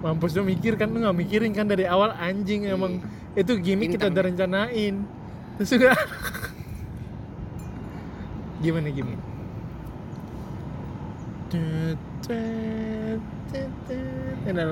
Mampus 0.00 0.32
lu 0.32 0.42
mikir 0.42 0.80
kan 0.80 0.88
lu 0.88 1.04
nggak 1.04 1.16
mikirin 1.16 1.52
kan 1.52 1.68
dari 1.68 1.84
awal 1.84 2.16
anjing 2.16 2.64
emang 2.64 3.04
itu 3.36 3.52
gimmick 3.60 3.92
kita 3.92 4.08
udah 4.08 4.24
rencanain. 4.24 4.94
Terus 5.60 5.70
juga 5.76 5.92
gimana 8.60 8.88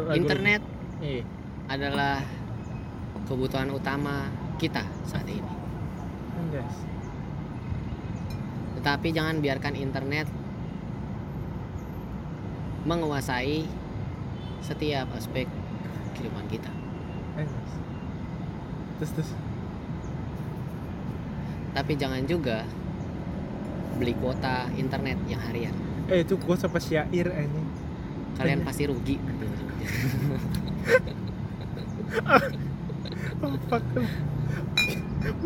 lagu- 0.08 0.16
Internet 0.16 0.62
Iya. 0.98 1.22
adalah 1.68 2.24
kebutuhan 3.28 3.68
utama 3.68 4.32
kita 4.56 4.80
saat 5.04 5.28
ini. 5.28 5.52
Tetapi 8.80 9.08
jangan 9.12 9.42
biarkan 9.42 9.74
internet 9.76 10.30
menguasai 12.88 13.66
setiap 14.62 15.08
aspek 15.14 15.46
kehidupan 16.14 16.44
kita. 16.50 16.70
Anjas. 17.38 17.70
Terus 18.98 19.10
terus. 19.14 19.30
Tapi 21.76 21.92
jangan 21.94 22.26
juga 22.26 22.66
beli 23.98 24.14
kuota 24.18 24.66
internet 24.74 25.18
yang 25.30 25.42
harian. 25.42 25.74
Eh 26.10 26.26
itu 26.26 26.34
quotes 26.38 26.66
apa 26.66 26.82
syair 26.82 27.28
anjing? 27.30 27.66
Kalian 28.38 28.62
pasti 28.66 28.86
rugi. 28.86 29.18
Oh, 33.38 33.54
fuck. 33.70 33.84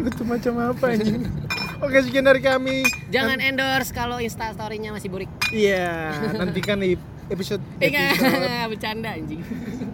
Lu 0.00 0.08
tuh 0.08 0.24
macam 0.24 0.54
apa 0.72 0.96
anjing? 0.96 1.28
Oke 1.82 1.98
sekian 2.00 2.24
dari 2.24 2.38
kami. 2.38 2.86
Jangan 3.10 3.42
endorse 3.42 3.90
kalau 3.90 4.22
Insta 4.22 4.54
story-nya 4.54 4.94
masih 4.94 5.10
burik. 5.10 5.28
Iya, 5.50 6.14
nantikan 6.38 6.78
di 6.78 6.94
episode, 7.32 7.62
Eh 7.78 7.88
episode 7.88 8.48
bercanda 8.72 9.08
anjing. 9.10 9.40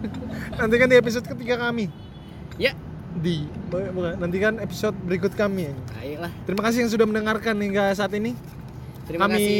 nantikan 0.59 0.87
di 0.87 0.95
episode 0.95 1.25
ketiga 1.25 1.55
kami. 1.57 1.87
Ya, 2.55 2.75
Di 3.15 3.47
bu- 3.67 3.89
bukan, 3.91 4.19
nantikan 4.19 4.59
episode 4.59 4.93
berikut 5.01 5.33
kami. 5.33 5.71
ayolah. 5.97 6.29
Terima 6.43 6.61
kasih 6.61 6.83
yang 6.83 6.91
sudah 6.91 7.05
mendengarkan 7.05 7.55
hingga 7.55 7.89
saat 7.91 8.11
ini. 8.13 8.35
Terima 9.07 9.25
kami 9.25 9.39
kasih. 9.39 9.57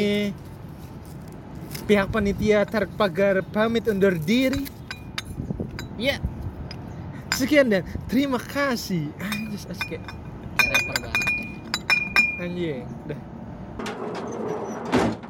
pihak 1.83 2.07
panitia 2.07 2.61
Tarik 2.63 2.93
Pagar 2.93 3.41
pamit 3.41 3.87
undur 3.87 4.13
diri. 4.13 4.67
Ya, 5.97 6.21
Sekian 7.29 7.67
dan 7.67 7.81
terima 8.05 8.37
kasih. 8.37 9.09
Anjir, 9.17 9.59
asik 9.65 9.89
ya. 9.95 10.01
anjing 12.39 12.87
dah 13.03 13.19